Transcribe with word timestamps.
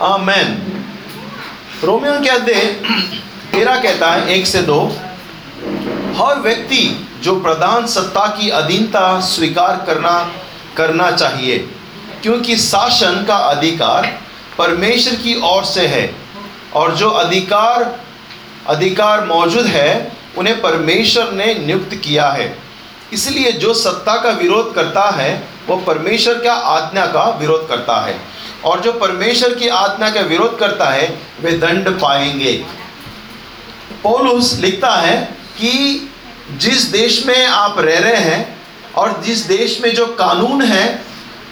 आमेन 0.00 0.82
Romeo 1.84 2.20
के 2.20 2.28
अध्याय 2.28 2.64
तेरा 3.52 3.76
कहता 3.76 4.10
है, 4.10 4.28
एक 4.28 4.46
से 4.46 4.62
दो। 4.62 4.80
हर 6.16 6.40
व्यक्ति 6.40 7.08
जो 7.22 7.40
प्रधान 7.40 7.86
सत्ता 7.86 8.26
की 8.26 8.50
अधीनता 8.50 9.20
स्वीकार 9.20 9.84
करना 9.86 10.32
करना 10.76 11.10
चाहिए, 11.10 11.58
क्योंकि 12.22 12.56
शासन 12.56 13.24
का 13.28 13.36
अधिकार 13.36 14.06
परमेश्वर 14.58 15.14
की 15.14 15.40
ओर 15.44 15.64
से 15.64 15.86
है, 15.86 16.14
और 16.74 16.94
जो 16.94 17.10
अधिकार 17.10 18.00
अधिकार 18.66 19.24
मौजूद 19.24 19.66
है, 19.66 20.12
उन्हें 20.38 20.60
परमेश्वर 20.60 21.32
ने 21.32 21.54
नियुक्त 21.54 21.94
किया 21.94 22.28
है। 22.28 22.58
इसलिए 23.12 23.52
जो 23.52 23.74
सत्ता 23.74 24.16
का 24.16 24.30
विरोध 24.30 24.74
करता 24.74 25.10
है, 25.10 25.48
वो 25.68 25.76
परमेश्वर 25.76 26.34
का 26.34 26.54
आज्ञा 26.54 27.06
का 27.06 27.30
विरोध 27.30 27.68
करता 27.68 28.00
है। 28.06 28.37
और 28.64 28.80
जो 28.80 28.92
परमेश्वर 28.92 29.54
की 29.54 29.68
आत्मा 29.68 30.10
का 30.10 30.20
विरोध 30.20 30.58
करता 30.58 30.88
है 30.90 31.08
वे 31.40 31.52
दंड 31.58 31.88
पाएँगे। 32.00 32.52
पौलुस 34.02 34.52
लिखता 34.60 34.94
है 34.96 35.16
कि 35.58 36.10
जिस 36.58 36.82
देश 36.82 37.24
में 37.26 37.46
आप 37.46 37.78
रह 37.78 37.98
रहे 37.98 38.20
हैं 38.22 38.56
और 38.96 39.20
जिस 39.24 39.38
देश 39.46 39.80
में 39.82 39.94
जो 39.94 40.06
कानून 40.18 40.62
है 40.62 40.86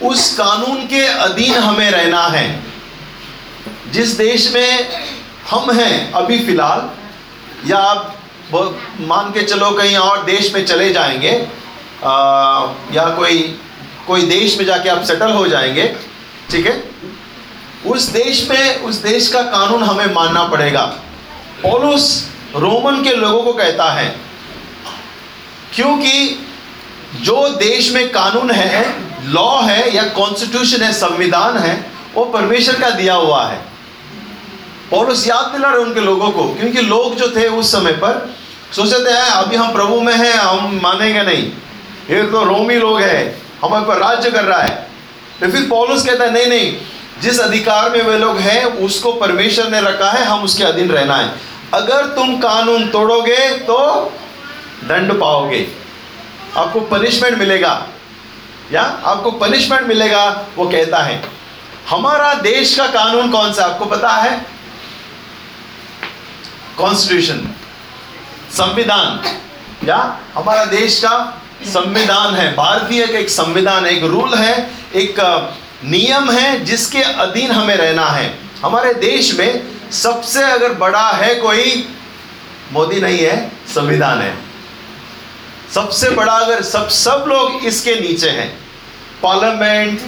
उस 0.02 0.32
कानून 0.36 0.86
के 0.86 1.04
अधीन 1.06 1.54
हमें 1.54 1.90
रहना 1.90 2.26
है। 2.28 2.48
जिस 3.92 4.16
देश 4.18 4.50
में 4.54 4.88
हम 5.50 5.70
हैं 5.70 6.12
अभी 6.12 6.38
फ़िलहाल 6.38 6.90
या 7.70 7.78
आप 7.78 8.12
मान 9.00 9.30
के 9.32 9.42
चलो 9.42 9.70
कहीं 9.70 9.96
और 9.96 10.24
देश 10.24 10.52
में 10.54 10.64
चले 10.66 10.92
जाएँगे 10.92 11.30
आ, 12.04 12.12
या 12.92 13.08
कोई 13.16 13.38
कोई 14.06 14.22
देश 14.22 14.58
में 14.58 14.64
जाके 14.66 14.88
आप 14.88 15.02
सेटल 15.02 15.32
हो 15.32 15.46
जाएँगे 15.48 15.94
ठीक 16.50 16.66
है? 16.66 16.82
उस 17.86 18.08
देश 18.08 18.48
में, 18.50 18.82
उस 18.82 18.96
देश 18.96 19.28
का 19.28 19.42
कानून 19.42 19.82
हमें 19.82 20.14
मानना 20.14 20.42
पड़ेगा। 20.44 20.84
पौलुस 21.62 22.28
रोमन 22.56 23.02
के 23.02 23.14
लोगों 23.14 23.42
को 23.42 23.52
कहता 23.52 23.90
है, 23.92 24.08
क्योंकि 25.74 26.46
जो 27.22 27.48
देश 27.50 27.92
में 27.92 28.08
कानून 28.12 28.50
है, 28.50 28.84
लॉ 29.24 29.60
है 29.60 29.94
या 29.94 30.02
कॉन्स्टिट्यूशन 30.10 30.82
है, 30.82 30.92
संविधान 30.92 31.58
है, 31.58 31.74
वो 32.14 32.24
परमेश्वर 32.24 32.80
का 32.80 32.90
दिया 32.90 33.14
हुआ 33.14 33.44
है। 33.46 33.60
पौलुस 34.90 35.26
याद 35.28 35.52
दिला 35.52 35.68
रहे 35.68 35.82
उनके 35.82 36.00
लोगों 36.00 36.30
को, 36.30 36.48
क्योंकि 36.54 36.82
लोग 36.82 37.14
जो 37.16 37.28
थे 37.36 37.46
उस 37.48 37.72
समय 37.72 37.92
पर 37.94 38.34
सोचते 38.72 39.10
हैं, 39.10 39.30
अभी 39.30 39.56
हम 39.56 39.72
प्रभु 39.72 40.00
में 40.00 40.14
हैं, 40.14 40.32
हम 40.32 40.80
मानेंगे 40.82 41.22
नहीं। 41.22 41.42
ये 42.10 42.22
तो 42.22 42.42
रोमी 42.44 42.76
लोग 42.76 43.00
हैं 43.00 43.42
हमारे 43.62 43.84
पर 43.86 43.98
राज्य 43.98 44.30
कर 44.30 44.44
रहा 44.44 44.60
है। 44.62 44.86
तो 45.40 45.50
फिर 45.50 45.66
पौलुस 45.70 46.04
कहता 46.04 46.24
है, 46.24 46.32
नहीं 46.32 46.46
नहीं, 46.46 46.76
जिस 47.20 47.40
अधिकार 47.40 47.90
में 47.90 48.02
वे 48.02 48.18
लोग 48.18 48.38
हैं, 48.38 48.64
उसको 48.64 49.12
परमेश्वर 49.12 49.68
ने 49.68 49.80
रखा 49.80 50.10
है, 50.10 50.24
हम 50.24 50.42
उसके 50.42 50.64
अधीन 50.64 50.90
रहना 50.90 51.16
है। 51.16 51.40
अगर 51.74 52.06
तुम 52.06 52.36
कानून 52.36 52.88
तोड़ोगे 52.88 53.58
तो 53.58 54.12
दंड 54.84 55.20
पाओगे। 55.20 55.68
आपको 56.56 56.80
पनिशमेंट 56.80 57.38
मिलेगा। 57.38 57.88
या, 58.72 58.82
आपको 58.82 59.30
पनिशमेंट 59.30 59.86
मिलेगा, 59.86 60.46
वो 60.56 60.68
कहता 60.68 60.98
है, 60.98 61.28
हमारा 61.90 62.34
देश 62.34 62.76
का 62.76 62.86
कानून 62.86 63.30
कौन 63.30 63.52
सा 63.52 63.64
आपको 63.64 63.84
पता 63.84 64.08
है? 64.08 64.46
कॉन्स्टिट्यूशन 66.78 67.48
संविधान। 68.52 69.38
या, 69.88 70.20
हमारा 70.34 70.64
देश 70.64 70.98
का 70.98 71.42
संविधान 71.64 72.34
है। 72.34 72.54
भारतीय 72.54 73.06
का 73.06 73.18
एक 73.18 73.30
संविधान, 73.30 73.86
एक 73.86 74.04
रूल 74.04 74.34
है, 74.34 74.70
एक 74.94 75.20
नियम 75.84 76.30
है 76.30 76.64
जिसके 76.64 77.02
अधीन 77.02 77.50
हमें 77.50 77.76
रहना 77.76 78.06
है। 78.06 78.38
हमारे 78.64 78.94
देश 78.94 79.34
में 79.34 79.62
सबसे 79.92 80.42
अगर 80.42 80.72
बड़ा 80.72 81.10
है 81.10 81.34
कोई, 81.34 81.88
मोदी 82.72 83.00
नहीं 83.00 83.18
है, 83.18 83.52
संविधान 83.74 84.20
है। 84.20 84.36
सबसे 85.74 86.10
बड़ा 86.10 86.32
अगर 86.32 86.62
सब 86.62 86.88
सब 86.88 87.24
लोग 87.28 87.64
इसके 87.64 87.94
नीचे 87.94 88.30
हैं। 88.30 88.58
Parliament, 89.22 90.00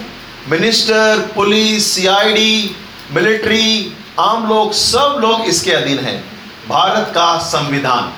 minister, 0.49 1.33
police, 1.35 1.95
CID, 1.95 2.77
military, 3.13 3.97
आम 4.21 4.49
लोग, 4.49 4.73
सब 4.73 5.19
लोग 5.21 5.45
इसके 5.45 5.73
अधीन 5.73 5.99
हैं। 5.99 6.25
भारत 6.69 7.13
का 7.15 7.39
संविधान। 7.39 8.13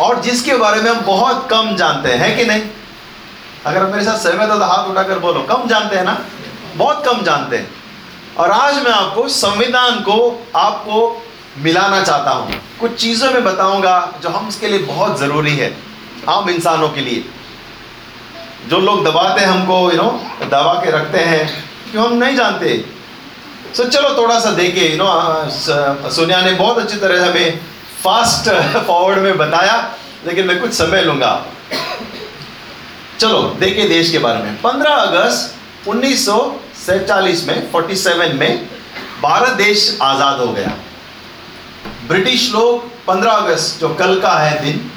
और 0.00 0.20
जिसके 0.22 0.54
बारे 0.56 0.80
में 0.80 0.90
हम 0.90 1.00
बहुत 1.06 1.46
कम 1.50 1.74
जानते 1.76 2.12
हैं 2.12 2.36
कि 2.36 2.44
नहीं? 2.44 2.62
अगर 3.66 3.82
आप 3.82 3.90
मेरे 3.90 4.04
साथ 4.04 4.18
सहमत 4.18 4.50
हो 4.50 4.56
तो 4.58 4.64
हाथ 4.64 4.88
उठाकर 4.90 5.18
बोलो। 5.18 5.42
कम 5.42 5.68
जानते 5.68 5.96
हैं 5.96 6.04
ना? 6.04 6.18
बहुत 6.76 7.04
कम 7.06 7.22
जानते 7.22 7.56
हैं। 7.56 7.68
और 8.38 8.50
आज 8.50 8.82
मैं 8.84 8.92
आपको 8.92 9.28
संविधान 9.28 10.00
को, 10.00 10.16
आपको 10.56 11.22
मिलाना 11.58 12.02
चाहता 12.02 12.30
हूँ। 12.30 12.60
कुछ 12.80 12.94
चीज़ों 12.94 13.30
में 13.30 13.44
बताऊँगा 13.44 13.96
जो 14.22 14.28
हम 14.28 14.48
इसके 14.48 14.68
लिए 14.68 14.78
बहुत 14.80 15.18
ज़रूरी 15.18 15.56
है, 15.56 15.76
आम 16.28 16.50
इंसानों 16.50 16.88
के 16.88 17.00
लिए। 17.00 17.24
जो 18.68 18.78
लोग 18.80 19.04
दबाते 19.04 19.40
हैं 19.40 19.48
हमको 19.48 19.90
यू 19.90 19.96
नो 19.96 20.10
दबा 20.42 20.72
के 20.74 20.90
रखते 20.90 21.18
हैं, 21.20 21.64
क्यों 21.90 22.06
हम 22.06 22.12
नहीं 22.14 22.36
जानते? 22.36 22.84
सो 23.76 23.84
चलो 23.84 24.16
थोड़ा 24.16 24.38
सा 24.40 24.50
देखे 24.52 24.88
यू 24.88 24.96
नो 24.96 26.10
सोनिया 26.10 26.40
ने 26.40 26.52
बहुत 26.54 26.78
अच्छी 26.78 26.96
तरह 26.96 27.28
हमें 27.28 27.60
फास्ट 28.04 28.48
फॉरवर्ड 28.86 29.18
में 29.18 29.36
बताया, 29.36 29.94
लेकिन 30.26 30.46
मैं 30.46 30.60
कुछ 30.60 30.72
समय 30.72 31.02
लूँगा। 31.02 31.46
चलो, 33.18 33.42
देखिए 33.42 33.88
देश 33.88 34.10
के 34.10 34.18
बारे 34.18 34.38
में। 34.38 34.60
15 34.62 34.90
अगस्त 34.90 35.88
उन्नीस 35.88 36.28
में 36.28 37.72
47 37.72 38.34
में, 38.34 38.68
भारत 39.22 39.52
देश 39.52 39.98
आज़ाद 40.02 40.40
हो 40.40 40.52
गया। 40.52 40.72
ब्रिटिश 42.08 42.52
लोग 42.52 42.90
15 43.06 43.32
अगस्त, 43.32 43.80
जो 43.80 43.88
कल 43.88 44.20
का 44.20 44.32
है 44.38 44.64
दिन 44.64 44.90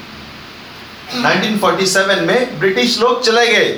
1947 1.24 2.20
में 2.20 2.58
ब्रिटिश 2.58 3.00
लोग 3.00 3.22
चले 3.24 3.46
गए। 3.46 3.70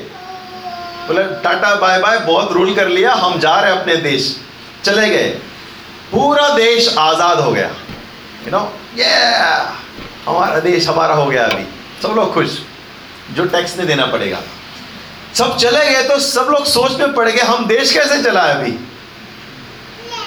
बोले, 1.06 1.22
टाटा 1.22 1.74
बाय 1.74 1.98
बाय 1.98 2.18
बहुत 2.18 2.52
रूल 2.52 2.74
कर 2.74 2.88
लिया, 2.88 3.14
हम 3.14 3.38
जा 3.38 3.60
रहे 3.60 3.80
अपने 3.80 3.96
देश। 3.96 4.36
चले 4.84 5.08
गए। 5.10 5.28
पूरा 6.12 6.48
देश 6.48 6.94
आज़ाद 6.98 7.40
हो 7.40 7.50
गया। 7.52 7.68
यू 8.44 8.50
नो 8.50 8.72
ये 8.96 9.14
हमारा 10.26 10.58
देश 10.60 10.86
हमारा 10.88 11.14
हो 11.14 11.26
गया 11.26 11.44
अभी। 11.44 11.64
सब 12.02 12.14
लोग 12.16 12.32
खुश। 12.34 12.58
जो 13.34 13.44
टैक्स 13.46 13.76
नहीं 13.76 13.86
देना 13.86 14.06
पड़ेगा। 14.06 14.40
सब 15.34 15.56
चले 15.56 15.84
गए 15.90 16.02
तो 16.04 16.18
सब 16.20 16.48
लोग 16.50 16.64
सोच 16.66 16.98
में 17.00 17.12
पड़ 17.14 17.28
गए, 17.28 17.42
हम 17.42 17.66
देश 17.66 17.92
कैसे 17.92 18.22
चला 18.22 18.42
है 18.42 18.54
अभी? 18.54 18.70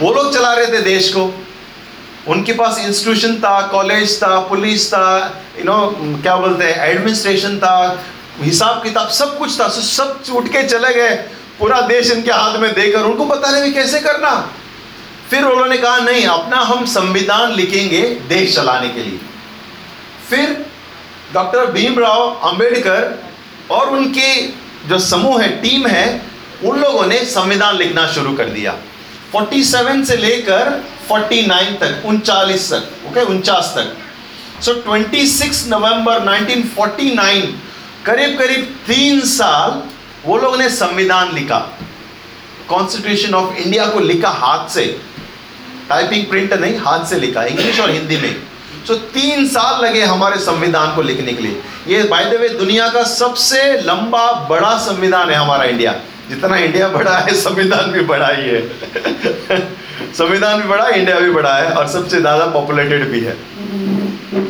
वो 0.01 0.13
लोग 0.13 0.34
चला 0.34 0.53
रहे 0.53 0.68
थे 0.68 0.81
देश 0.81 1.09
को। 1.13 1.24
उनके 2.28 2.53
पास 2.53 2.78
इंस्टीट्यूशन 2.79 3.35
था 3.35 3.59
कॉलेज 3.68 4.18
था 4.24 4.40
पुलिस 4.40 4.88
था 4.94 5.06
यू 5.57 5.63
नो 5.63 5.78
क्या 6.22 6.35
बोलते 6.35 6.66
हैं 6.66 6.88
एडमिनिस्ट्रेशन 6.88 7.57
था, 7.59 8.03
हिसाब 8.41 8.81
किताब 8.84 9.09
सब 9.09 9.38
कुछ 9.38 9.59
था। 9.59 9.68
सब 9.69 10.24
उठ 10.35 10.47
के 10.47 10.63
चले 10.63 10.94
गए। 10.94 11.16
पूरा 11.59 11.81
देश 11.84 12.12
इनके 12.12 12.31
हाथ 12.31 12.57
में 12.59 12.74
देकर 12.74 13.01
उनको 13.01 13.25
पता 13.25 13.51
नहीं 13.51 13.74
कैसे 13.74 14.00
करना। 14.00 14.31
फिर 15.33 15.44
उन्होंने 15.44 15.77
कहा 15.77 15.97
नहीं 15.97 16.25
अपना 16.25 16.57
हम 16.57 16.85
संविधान 16.85 17.51
लिखेंगे 17.51 18.01
देश 18.01 18.55
चलाने 18.55 18.89
के 18.89 19.03
लिए. 19.03 19.19
फिर 20.29 20.66
डॉक्टर 21.33 21.66
भीमराव 21.66 22.21
अंबेडकर 22.44 23.23
और 23.71 23.89
उनके 23.89 24.47
जो 24.89 24.99
समूह 24.99 25.41
है 25.41 25.49
टीम 25.61 25.88
है 25.88 26.21
उन 26.63 26.79
लोगों 26.79 27.05
ने 27.05 27.25
संविधान 27.25 27.77
लिखना 27.77 28.07
शुरू 28.07 28.33
कर 28.33 28.49
दिया। 28.49 28.75
47 29.35 30.03
से 30.05 30.17
लेकर 30.17 30.83
49 31.11 31.71
तक 31.81 32.03
उनचालीस 32.05 32.73
तक 32.73 33.07
ओके 33.07 33.21
उनचास 33.21 33.73
तक। 33.77 33.97
सो 34.63 34.73
so, 34.73 34.81
26 34.88 35.67
नवंबर 35.67 36.19
1949 36.19 37.47
करीब 38.05 38.38
करीब 38.39 38.79
तीन 38.88 39.21
साल 39.21 39.81
वो 40.25 40.38
लोगों 40.38 40.57
ने 40.57 40.69
संविधान 40.69 41.33
लिखा। 41.33 41.59
कॉन्स्टिट्यूशन 42.69 43.33
ऑफ़ 43.33 43.55
इंडिया 43.55 43.85
को 43.85 44.00
लिखा 44.00 44.29
हाथ 44.29 44.69
से। 44.69 45.12
टाइपिंग 45.89 46.25
प्रिंट 46.25 46.53
नहीं, 46.53 46.77
हाथ 46.77 47.06
से 47.06 47.19
लिखा 47.19 47.44
इंग्लिश 47.44 47.80
और 47.80 47.89
हिंदी 47.89 48.18
में। 48.18 48.35
सो 48.88 48.95
तीन 48.95 49.47
साल 49.47 49.83
लगे 49.85 50.03
हमारे 50.03 50.38
संविधान 50.39 50.95
को 50.95 51.01
लिखने 51.01 51.33
के 51.33 51.41
लिए। 51.44 51.62
ये 51.88 52.03
बाय 52.03 52.25
द 52.25 52.33
वे 52.39 52.50
दुनिया 52.50 52.88
का 52.89 53.03
सबसे 53.03 53.62
लंबा, 53.81 54.31
बड़ा 54.50 54.77
संविधान 54.77 55.30
है 55.30 55.35
हमारा 55.35 55.63
इंडिया 55.63 55.94
जितना 56.30 56.57
इंडिया 56.57 56.88
बड़ा 56.88 57.18
है, 57.18 57.33
संविधान 57.35 57.91
भी 57.91 58.01
बड़ा 58.01 58.27
ही 58.27 58.50
है। 58.50 58.62
संविधान 60.18 60.62
भी 60.62 60.68
बड़ा 60.68 60.88
इंडिया 60.88 61.19
भी 61.19 61.31
बड़ा 61.31 61.56
है, 61.56 61.71
और 61.71 61.88
सबसे 61.88 62.19
ज़्यादा 62.19 62.45
पॉपुलेटेड 62.45 63.03
भी 63.12 63.19
है। 63.19 63.35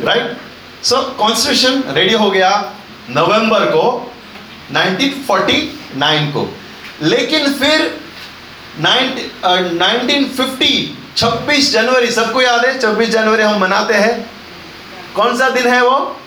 राइट 0.04 0.36
सो 0.84 0.96
कॉन्स्टिट्यूशन 1.18 1.82
रेडी 1.94 2.14
हो 2.14 2.30
गया 2.30 2.50
नवंबर 3.10 3.64
को 3.66 3.82
1949 4.72 6.30
को। 6.32 6.42
लेकिन 7.02 7.52
फिर 7.52 7.78
1950 8.80 10.72
26 11.16 11.72
जनवरी, 11.72 12.10
सबको 12.10 12.42
याद 12.42 12.64
है? 12.64 12.78
26 12.78 13.08
जनवरी 13.08 13.42
हम 13.42 13.60
मनाते 13.60 13.94
हैं। 13.94 14.30
कौन 15.16 15.38
सा 15.38 15.50
दिन 15.50 15.66
है 15.66 15.82
वो? 15.82 16.20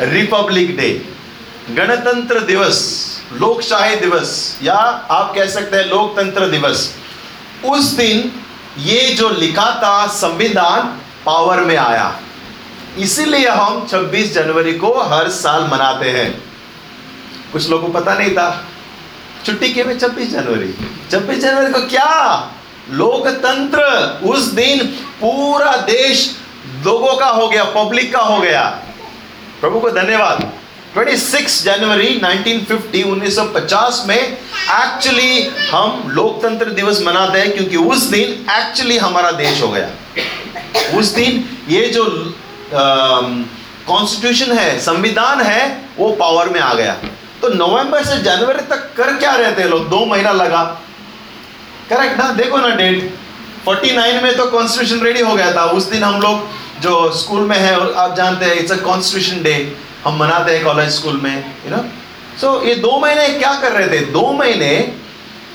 Republic 0.00 0.76
Day. 0.76 1.08
गणतंत्र 1.70 2.40
दिवस, 2.40 3.06
लोकशाही 3.32 3.96
दिवस, 3.96 4.58
या 4.62 4.74
आप 5.10 5.34
कह 5.34 5.46
सकते 5.46 5.76
हैं 5.76 5.84
लोकतंत्र 5.84 6.48
दिवस। 6.48 6.94
उस 7.64 7.84
दिन 7.84 8.32
ये 8.78 9.14
जो 9.14 9.28
लिखा 9.28 9.80
था, 9.82 10.06
संविधान 10.06 11.00
पावर 11.26 11.60
में 11.60 11.76
आया। 11.76 12.20
इसीलिए 12.98 13.48
हम 13.48 13.86
26 13.90 14.34
जनवरी 14.34 14.72
को 14.72 15.00
हर 15.00 15.28
साल 15.28 15.64
मनाते 15.64 16.10
हैं। 16.10 16.44
कुछ 17.52 17.70
लोगों 17.70 17.88
को 17.88 18.00
पता 18.00 18.14
नहीं 18.14 18.30
था। 18.30 18.64
छुट्टी 19.46 19.72
के 19.72 19.84
में 19.84 19.98
26 19.98 20.32
जनवरी? 20.32 20.74
26 21.10 21.38
जनवरी 21.38 21.72
को 21.72 21.80
क्या? 21.80 22.52
लोकतंत्र 22.90 23.82
उस 24.24 24.42
दिन 24.52 24.84
पूरा 25.20 25.76
देश 25.76 26.30
लोगों 26.84 27.16
का 27.16 27.26
हो 27.26 27.48
गया, 27.48 27.64
पब्लिक 27.64 28.12
का 28.12 28.20
हो 28.20 28.40
गया। 28.40 28.62
प्रभु 29.60 29.80
को 29.80 29.90
धन्यवाद। 29.90 30.52
26 30.94 31.62
जनवरी 31.64 32.08
1950 32.16 33.02
1950 33.04 34.02
में 34.06 34.16
एक्चुअली 34.16 35.42
हम 35.70 36.02
लोकतंत्र 36.08 36.70
दिवस 36.70 37.02
मनाते 37.02 37.38
हैं 37.38 37.50
क्योंकि 37.52 37.76
उस 37.76 38.02
दिन 38.02 38.46
एक्चुअली 38.52 38.98
हमारा 38.98 39.30
देश 39.32 39.62
हो 39.62 39.68
गया। 39.68 39.88
उस 40.98 41.06
दिन 41.06 41.44
ये 41.68 41.86
जो 41.88 42.04
कॉन्स्टिट्यूशन 43.88 44.52
है, 44.52 44.78
संविधान 44.80 45.40
है, 45.40 45.82
वो 45.98 46.10
पावर 46.12 46.48
में 46.48 46.60
आ 46.60 46.72
गया। 46.74 46.92
तो 47.42 47.48
नवंबर 47.48 48.04
से 48.04 48.16
जनवरी 48.18 48.62
तक 48.66 48.90
कर 48.96 49.16
क्या 49.16 49.34
रहे 49.34 49.52
थे 49.52 49.68
लोग? 49.68 49.88
दो 49.88 50.04
महीना 50.06 50.32
लगा। 50.32 50.62
करेक्ट 51.90 52.18
ना? 52.18 52.30
देखो 52.34 52.56
ना 52.58 52.74
डेट 52.76 53.10
49 53.66 54.22
में 54.22 54.36
तो 54.36 54.44
कॉन्स्टिट्यूशन 54.50 55.04
रेडी 55.04 55.20
हो 55.20 55.34
गया 55.34 55.52
था। 55.56 55.64
उस 55.72 55.84
दिन 55.90 56.02
हम 56.04 56.20
लोग 56.20 56.80
जो 56.82 57.10
स्कूल 57.12 57.40
में 57.42 57.56
है 57.58 57.74
आप 57.94 58.14
जानते 58.16 58.44
हैं 58.44 58.54
इट्स 58.54 58.72
अ 58.72 58.76
कॉन्स्टिट्यूशन 58.84 59.42
डे 59.42 59.54
हम 60.04 60.18
मनाते 60.18 60.52
हैं 60.52 60.64
कॉलेज 60.64 60.90
स्कूल 60.94 61.20
में 61.22 61.36
यू 61.36 61.70
नो 61.70 61.84
सो 62.40 62.62
ये 62.64 62.74
दो 62.76 62.98
महीने 63.00 63.28
क्या 63.30 63.54
कर 63.60 63.72
रहे 63.72 63.88
थे? 63.88 64.00
दो 64.06 64.32
महीने 64.32 64.70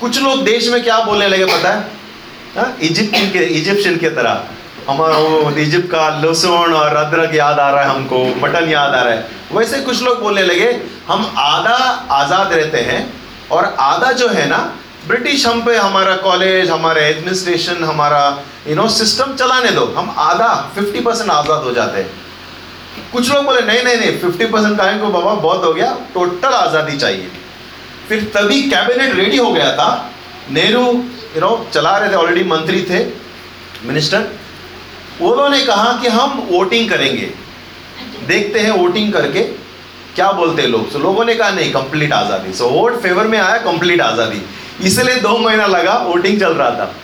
कुछ 0.00 0.20
लोग 0.22 0.42
देश 0.44 0.68
में 0.68 0.82
क्या 0.82 0.98
बोलने 1.00 1.28
लगे 1.28 1.44
पता 1.46 1.70
है? 1.70 2.74
इजिप्टियन 2.82 3.30
के 3.32 3.44
इजिप्शियन 3.58 3.96
की 3.98 4.08
तरह। 4.10 4.42
हमारा 4.88 5.16
वो 5.16 5.50
इजिप्ट 5.58 5.90
का 5.90 6.08
लहसुन 6.20 6.72
और 6.74 6.96
अदरक 6.96 7.34
याद 7.34 7.58
आ 7.58 7.70
रहा 7.70 7.82
है 7.82 7.88
हमको, 7.88 8.24
मटन 8.40 8.68
याद 8.68 8.94
आ 8.94 9.02
रहा 9.02 9.12
है। 9.12 9.26
वैसे 9.52 9.78
कुछ 9.80 10.02
लोग 10.02 10.20
बोलने 10.20 10.42
लगे, 10.42 10.70
हम 11.08 11.34
आधा 11.38 11.76
आज़ाद 12.12 12.52
रहते 12.52 12.78
हैं, 12.80 13.00
और 13.50 13.64
आधा 13.80 14.10
जो 14.12 14.28
है 14.28 14.48
ना 14.48 14.58
ब्रिटिश 15.06 15.46
हम 15.46 15.64
पे 15.64 15.76
हमारा 15.76 16.14
कॉलेज 16.16 16.68
हमारे 16.70 17.04
एडमिनिस्ट्रेशन 17.04 17.84
हमारा 17.84 18.20
यू 18.68 18.74
नो 18.76 18.86
सिस्टम 18.90 19.34
चलाने 19.36 19.70
दो। 19.70 19.84
हम 19.96 20.14
आधा 20.20 20.50
50 20.76 21.00
परसेंट 21.04 21.30
आज़ाद 21.30 21.64
हो 21.64 21.72
जाते 21.72 22.00
हैं। 22.00 22.10
कुछ 23.12 23.30
लोग 23.30 23.44
बोले, 23.44 23.60
नहीं 23.62 23.82
नहीं 23.84 23.96
नहीं 23.96 24.18
50 24.20 24.50
परसेंट 24.52 24.76
का 24.78 24.92
को 24.98 25.08
बाबा, 25.08 25.34
बहुत 25.36 25.64
हो 25.64 25.72
गया 25.72 25.96
टोटल 26.14 26.54
आज़ादी 26.54 26.96
चाहिए। 26.96 27.30
फिर 28.08 28.30
तभी 28.36 28.62
कैबिनेट 28.70 29.14
रेडी 29.16 29.36
हो 29.36 29.52
गया 29.52 29.72
था। 29.76 29.88
नेहरू 30.50 30.84
यू 31.34 31.40
नो 31.40 31.50
चला 31.74 31.96
रहे 31.98 32.10
थे 32.10 32.14
ऑलरेडी 32.16 32.44
मंत्री 32.44 32.82
थे 32.90 33.04
मिनिस्टर 33.84 34.30
उन्होंने 35.22 35.64
कहा 35.64 35.92
कि 36.02 36.08
हम 36.10 36.46
वोटिंग 36.50 36.88
करेंगे। 36.90 37.32
देखते 38.26 38.60
हैं 38.60 38.70
वोटिंग 38.72 39.12
करके, 39.12 39.42
क्या 40.14 40.30
बोलते 40.32 40.62
हैं 40.62 40.68
लोग? 40.68 40.90
तो 40.92 40.98
लोगों 41.00 41.24
ने 41.24 41.34
कहा, 41.34 41.50
नहीं 41.50 41.72
कंप्लीट 41.72 42.12
आज़ादी। 42.12 42.52
सो 42.54 42.68
वोट 42.70 43.00
फेवर 43.02 43.26
में 43.26 43.38
आया 43.40 43.58
कंप्लीट 43.60 44.00
आज़ादी। 44.02 44.42
इसलिए 44.80 45.14
दो 45.14 45.36
महीना 45.38 45.66
लगा 45.66 45.96
वोटिंग 45.96 46.40
चल 46.40 46.54
रहा 46.54 46.70
था। 46.70 46.94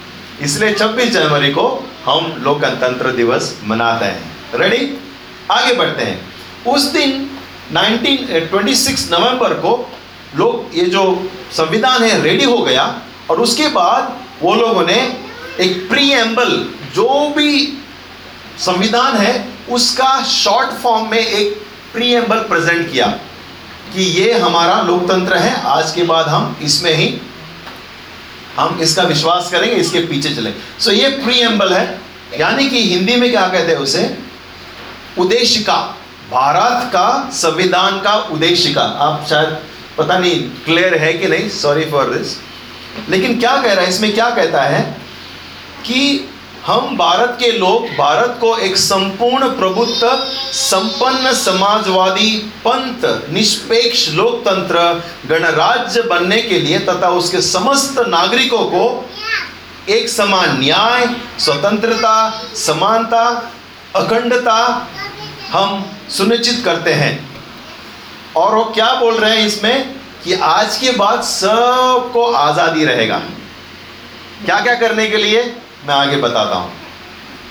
इसलिए 0.43 0.75
26 0.75 1.11
जनवरी 1.11 1.53
को 1.53 1.67
हम 2.05 2.33
लोकतंत्र 2.39 3.13
दिवस 3.13 3.55
मनाते 3.65 4.05
हैं। 4.05 4.59
रेडी 4.59 4.99
आगे 5.51 5.75
बढ़ते 5.75 6.03
हैं। 6.03 6.35
उस 6.67 6.83
दिन 6.83 7.31
19 7.73 8.25
26 8.53 9.11
नवंबर 9.13 9.55
को 9.55 9.91
लोग, 10.37 10.71
ये 10.75 10.85
जो 10.85 11.31
संविधान 11.53 12.03
है 12.03 12.23
रेडी 12.23 12.45
हो 12.45 12.59
गया 12.59 13.03
और 13.31 13.41
उसके 13.41 13.69
बाद 13.69 14.17
वो 14.43 14.55
लोगों 14.55 14.87
ने 14.87 15.17
एक 15.61 15.89
प्री 15.89 16.13
जो 16.95 17.35
भी 17.37 17.79
संविधान 18.59 19.17
है, 19.17 19.49
उसका 19.71 20.23
शॉर्ट 20.25 20.71
फॉर्म 20.71 21.11
में 21.11 21.19
एक 21.19 21.63
प्रीएम्बल 21.93 22.37
प्रेजेंट 22.37 22.91
किया 22.93 23.07
कि 23.95 24.03
ये 24.03 24.33
हमारा 24.33 24.81
लोकतंत्र 24.83 25.37
है, 25.37 25.63
आज 25.63 25.93
के 25.93 26.03
बाद 26.03 26.29
हम 26.29 26.57
इसमें 26.63 26.95
ही 26.95 27.07
हम 28.59 28.79
इसका 28.81 29.03
विश्वास 29.05 29.51
करेंगे, 29.51 29.77
इसके 29.77 30.01
पीछे 30.01 30.35
चले 30.35 30.51
सो 30.51 30.91
so, 30.91 30.97
ये 30.97 31.09
प्रीएम्बल 31.19 31.73
है। 31.73 32.01
यानी 32.39 32.69
कि 32.71 32.83
हिंदी 32.85 33.17
में 33.17 33.31
क्या 33.31 33.47
कहते 33.49 33.73
हैं 33.73 33.79
उसे? 33.79 34.17
उद्देशिका। 35.19 35.77
भारत 36.31 36.91
का 36.93 37.31
संविधान 37.33 38.01
का 38.01 38.15
उद्देशिका। 38.33 38.83
आप 38.83 39.27
शायद 39.29 39.59
पता 39.99 40.19
नहीं 40.19 40.41
क्लियर 40.65 40.95
है 40.95 41.13
कि 41.13 41.29
नहीं? 41.29 41.49
सॉरी 41.51 41.85
फॉर 41.91 42.11
दिस 42.11 42.37
लेकिन 43.09 43.39
क्या 43.41 43.57
कह 43.57 43.73
रहा 43.73 43.85
है? 43.85 43.89
इसमें 43.89 44.13
क्या 44.15 44.29
कहता 44.31 44.63
है 44.63 44.83
कि 45.87 46.29
हम 46.69 46.97
भारत 46.97 47.37
के 47.41 47.53
लोग, 47.53 47.87
भारत 47.87 48.39
को 48.41 48.57
एक 48.57 48.77
संपूर्ण 48.77 49.49
प्रभुत्व, 49.49 50.09
संपन्न 50.53 51.33
समाजवादी 51.33 52.53
पंथ, 52.67 53.33
निष्पेक्ष 53.33 54.09
लोकतंत्र, 54.09 55.05
गणराज्य 55.27 56.03
बनने 56.03 56.43
के 56.43 56.59
लिए 56.59 56.79
तथा 56.79 57.09
उसके 57.09 57.41
समस्त 57.41 57.95
नागरिकों 57.99 58.65
को 58.65 59.11
एक 59.89 60.09
समान 60.09 60.59
न्याय, 60.59 61.07
स्वतंत्रता, 61.39 62.43
समानता, 62.55 63.53
अखंडता 63.97 64.89
हम 65.51 65.93
सुनिश्चित 66.11 66.63
करते 66.65 66.93
हैं। 66.93 67.43
और 68.37 68.55
वो 68.55 68.65
क्या 68.65 68.95
बोल 68.95 69.15
रहे 69.15 69.39
हैं 69.39 69.47
इसमें? 69.47 69.95
कि 70.25 70.35
आज 70.35 70.77
के 70.77 70.91
बाद 70.91 71.23
सबको 71.23 72.33
आज़ादी 72.33 72.85
रहेगा। 72.85 73.19
क्या 74.45 74.61
क्या 74.61 74.75
करने 74.75 75.11
के 75.11 75.17
लिए? 75.17 75.57
मैं 75.87 75.95
आगे 75.95 76.17
बताता 76.17 76.57
हूँ। 76.57 76.73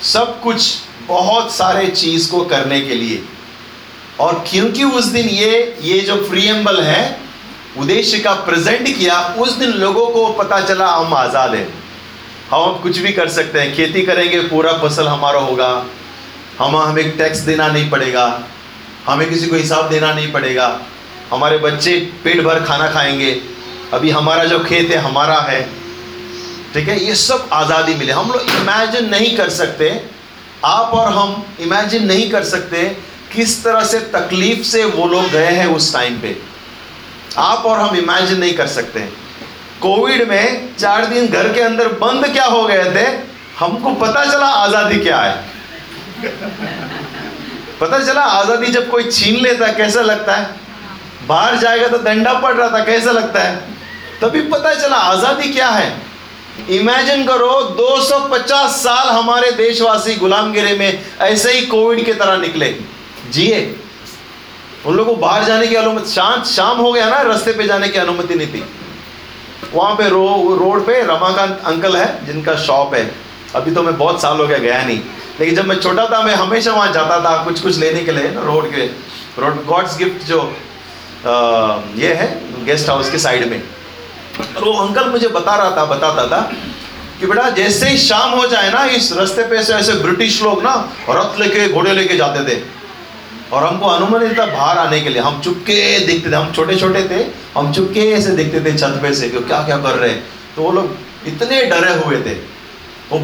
सब 0.02 0.42
कुछ 0.42 0.76
बहुत 1.08 1.56
सारे 1.56 1.88
चीज़ 1.88 2.32
को 2.32 2.46
करने 2.46 2.82
के 2.82 2.96
लिए। 2.96 3.26
और 4.20 4.46
क्योंकि 4.50 4.84
उस 4.84 5.06
दिन 5.06 5.30
ये 5.30 5.78
ये 5.82 6.00
जो 6.00 6.16
प्रियम्बल 6.16 6.82
है, 6.82 7.20
उद्देश्य 7.78 8.20
का 8.20 8.34
प्रेजेंट 8.34 8.98
किया, 8.98 9.36
उस 9.38 9.52
दिन 9.52 9.72
लोगों 9.72 10.08
को 10.08 10.34
पता 10.34 10.62
चला, 10.62 10.88
हम 10.88 11.14
आज़ाद 11.14 11.56
हैं। 11.56 11.84
हम 12.52 12.62
अब 12.62 12.84
कुछ 12.84 12.98
भी 12.98 13.14
कर 13.14 13.30
सकते 13.30 13.60
हैं। 13.60 13.76
खेती 13.76 14.02
करेंगे, 14.02 14.40
पूरा 14.40 14.74
फ़सल 14.74 15.08
हमारा 15.08 15.40
होगा। 15.40 15.86
हम, 16.60 16.78
हमें 16.78 17.18
टैक्स 17.18 17.40
देना 17.40 17.68
नहीं 17.68 17.90
पड़ेगा। 17.90 18.44
हमें 19.06 19.30
किसी 19.30 19.48
को 19.48 19.56
हिसाब 19.56 19.90
देना 19.90 20.14
नहीं 20.14 20.32
पड़ेगा। 20.32 20.80
हमारे 21.32 21.58
बच्चे 21.58 22.14
पेट 22.24 22.42
भर 22.42 22.64
खाना 22.64 22.88
खाएँगे। 22.88 23.42
अभी 23.94 24.10
हमारा 24.10 24.46
जो 24.46 24.60
खेत 24.60 24.92
है, 24.92 24.98
हमारा 24.98 25.36
है। 25.36 25.77
ठीक 26.74 26.88
है? 26.90 27.00
ये 27.00 27.16
सब 27.16 27.50
आज़ादी 27.54 27.94
मिले। 27.96 28.12
हम 28.12 28.32
लोग 28.32 28.42
इमेजिन 28.52 29.10
नहीं 29.10 29.36
कर 29.38 29.50
सकते। 29.52 29.90
आप 30.66 30.94
और 30.94 31.12
हम 31.14 31.46
इमेजिन 31.62 32.06
नहीं 32.06 32.30
कर 32.32 32.44
सकते 32.46 32.84
किस 33.34 33.64
तरह 33.64 33.84
से 33.86 34.00
तकलीफ़ 34.12 34.64
से 34.66 34.84
वो 34.86 35.08
लोग 35.08 35.30
गए 35.32 35.52
हैं 35.52 35.66
उस 35.68 35.94
टाइम 35.94 36.20
पे। 36.22 36.36
आप 37.40 37.66
और 37.66 37.80
हम 37.80 37.96
इमेजिन 37.98 38.40
नहीं 38.40 38.54
कर 38.54 38.68
सकते। 38.70 39.00
कोविड 39.82 40.28
में 40.30 40.76
चार 40.76 41.06
दिन 41.06 41.28
घर 41.28 41.52
के 41.54 41.62
अंदर 41.62 41.88
बंद 41.96 42.28
क्या 42.28 42.46
हो 42.46 42.64
गए 42.64 42.86
थे? 42.96 43.06
हमको 43.60 43.94
पता 43.96 44.26
चला 44.26 44.48
आज़ादी 44.56 45.00
क्या 45.00 45.20
है। 45.20 45.36
पता 47.80 48.00
चला 48.00 48.22
आज़ादी 48.22 48.72
जब 48.72 48.90
कोई 48.90 49.12
छीन 49.12 49.40
लेता 49.42 49.72
कैसा 49.74 50.02
लगता 50.02 50.36
है? 50.36 50.50
बाहर 51.28 51.58
जाएगा 51.58 51.88
तो 51.88 51.98
दंडा 52.00 52.34
पड़ 52.36 52.54
रहा 52.54 52.70
था, 52.70 52.84
कैसा 52.86 53.12
लगता 53.12 53.40
है? 53.40 53.56
तभी 54.22 54.42
पता 54.50 54.74
चला 54.76 54.98
आज़ादी 54.98 55.54
क्या 55.54 55.70
है। 55.70 55.90
इमेजिन 56.70 57.28
करो 57.28 57.62
250 57.62 58.72
साल 58.72 59.10
हमारे 59.10 59.52
देशवासी 59.52 60.16
गुलामगिरी 60.16 60.78
में 60.78 61.06
ऐसे 61.20 61.54
ही 61.54 61.66
कोविड 61.66 62.06
की 62.06 62.14
तरह 62.14 62.38
निकले। 62.38 62.76
जिए। 63.30 63.80
उन 64.86 64.96
लोगों 64.96 65.16
को 65.16 65.22
बाहर 65.22 65.44
जाने 65.44 65.68
की 65.68 65.76
अनुमति 65.76 66.10
शांत 66.10 66.46
शाम 66.46 66.78
हो 66.78 66.92
गया 66.92 67.10
ना 67.10 67.22
रास्ते 67.22 67.52
पे 67.52 67.68
जाने 67.68 67.90
की 67.90 67.98
अनुमति 67.98 68.36
नहीं 68.36 68.48
थी। 68.48 68.64
वहाँ 69.74 69.96
पे 69.96 70.10
रो 70.10 70.58
रोड 70.60 70.86
पे 70.86 71.02
रमाकांत 71.02 71.62
अंकल 71.66 71.98
है 71.98 72.26
जिनका 72.26 72.56
शॉप 72.56 72.94
है। 72.94 73.16
अभी 73.56 73.72
तो 73.72 73.84
मैं 73.84 73.98
बहुत 73.98 74.22
साल 74.22 74.38
हो 74.38 74.48
गया 74.48 74.58
गया 74.58 74.84
नहीं। 74.84 75.00
लेकिन 75.40 75.56
जब 75.56 75.66
मैं 75.66 75.80
छोटा 75.80 76.06
था 76.06 76.22
मैं 76.22 76.36
हमेशा 76.36 76.74
वहाँ 76.74 76.92
जाता 76.94 77.20
था 77.20 77.44
कुछ 77.44 77.60
कुछ 77.60 77.78
लेने 77.78 78.04
के 78.04 78.12
लिए 78.12 78.28
ना 78.28 78.42
रोड 78.42 78.72
के 78.72 78.82
रोड 79.42 79.66
गॉड्स 79.66 79.98
गिफ्ट 79.98 80.28
जो 80.28 80.42
आ, 81.28 81.32
ये 81.96 82.14
है 82.14 82.28
गेस्ट 82.66 82.90
हाउस 82.90 83.12
के 83.12 83.18
साइड 83.18 83.50
में। 83.50 83.64
और 84.58 84.64
वो 84.64 84.74
अंकल 84.78 85.10
मुझे 85.10 85.28
बता 85.28 85.56
रहा 85.56 85.72
था 85.78 85.86
बताता 85.86 86.28
था 86.28 86.42
कि 87.20 87.28
बेटा 87.28 87.50
जैसे 87.50 87.90
ही 87.90 87.98
शाम 87.98 88.32
हो 88.32 88.48
जाए 88.48 88.72
ना 88.72 88.84
इस 88.96 89.12
रास्ते 89.14 89.44
पे 89.48 89.64
से 89.64 89.74
ऐसे 89.74 89.94
ब्रिटिश 90.02 90.42
लोग 90.44 90.64
ना 90.64 90.74
रथ 91.10 91.40
लेके 91.40 91.68
घोड़े 91.70 91.94
लेके 91.94 92.18
जाते 92.18 92.44
थे। 92.50 92.62
और 93.54 93.64
हमको 93.64 93.88
अनुमति 93.88 94.36
था 94.38 94.46
बाहर 94.46 94.78
आने 94.78 95.00
के 95.02 95.10
लिए। 95.10 95.22
हम 95.22 95.40
चुपके 95.42 95.78
देखते 96.08 96.32
थे। 96.32 96.36
हम 96.36 96.52
छोटे 96.54 96.76
छोटे 96.76 97.04
थे। 97.10 97.24
हम 97.58 97.72
चुपके 97.74 98.22
से 98.22 98.32
देखते 98.32 98.60
थे 98.66 98.78
छत 98.78 99.00
पे 99.02 99.14
से 99.14 99.30
कि 99.30 99.40
क्या 99.42 99.62
क्या 99.64 99.78
कर 99.78 99.96
रहे 99.96 100.10
हैं। 100.10 100.24
तो 100.56 100.62
वो 100.62 100.72
लोग 100.72 100.96
इतने 101.28 101.62
डरे 101.66 101.94
हुए 101.96 102.18
थे। 102.22 102.34
वो 103.12 103.18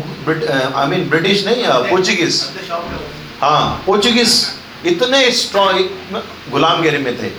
आई 0.76 0.88
मीन 0.88 1.08
ब्रिटिश 1.10 1.46
नहीं 1.48 1.64
पोर्चुगीज 1.90 2.44
हाँ 3.42 3.84
पोर्चुगीज 3.86 4.36
इतने 4.86 5.30
स्ट्रॉन्ग 5.32 6.22
गुलामगिरी 6.52 6.98
में 6.98 7.18
थे। 7.18 7.30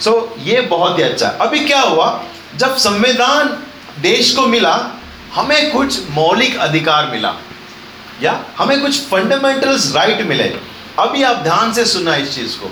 सो 0.00 0.10
so, 0.10 0.46
ये 0.46 0.60
बहुत 0.60 0.98
ही 0.98 1.02
अच्छा 1.02 1.28
अभी 1.40 1.60
क्या 1.60 1.80
हुआ? 1.80 2.06
जब 2.56 2.76
संविधान 2.76 3.48
देश 4.00 4.30
को 4.36 4.46
मिला 4.46 4.74
हमें 5.34 5.70
कुछ 5.72 5.98
मौलिक 6.10 6.56
अधिकार 6.58 7.06
मिला 7.06 7.34
या 8.22 8.38
हमें 8.58 8.80
कुछ 8.82 9.00
फंडामेंटल्स 9.00 9.94
राइट 9.94 10.20
मिले। 10.26 10.44
अभी 10.98 11.22
आप 11.22 11.36
ध्यान 11.36 11.72
से 11.72 11.84
सुनना 11.84 12.14
इस 12.16 12.34
चीज़ 12.34 12.56
को। 12.56 12.68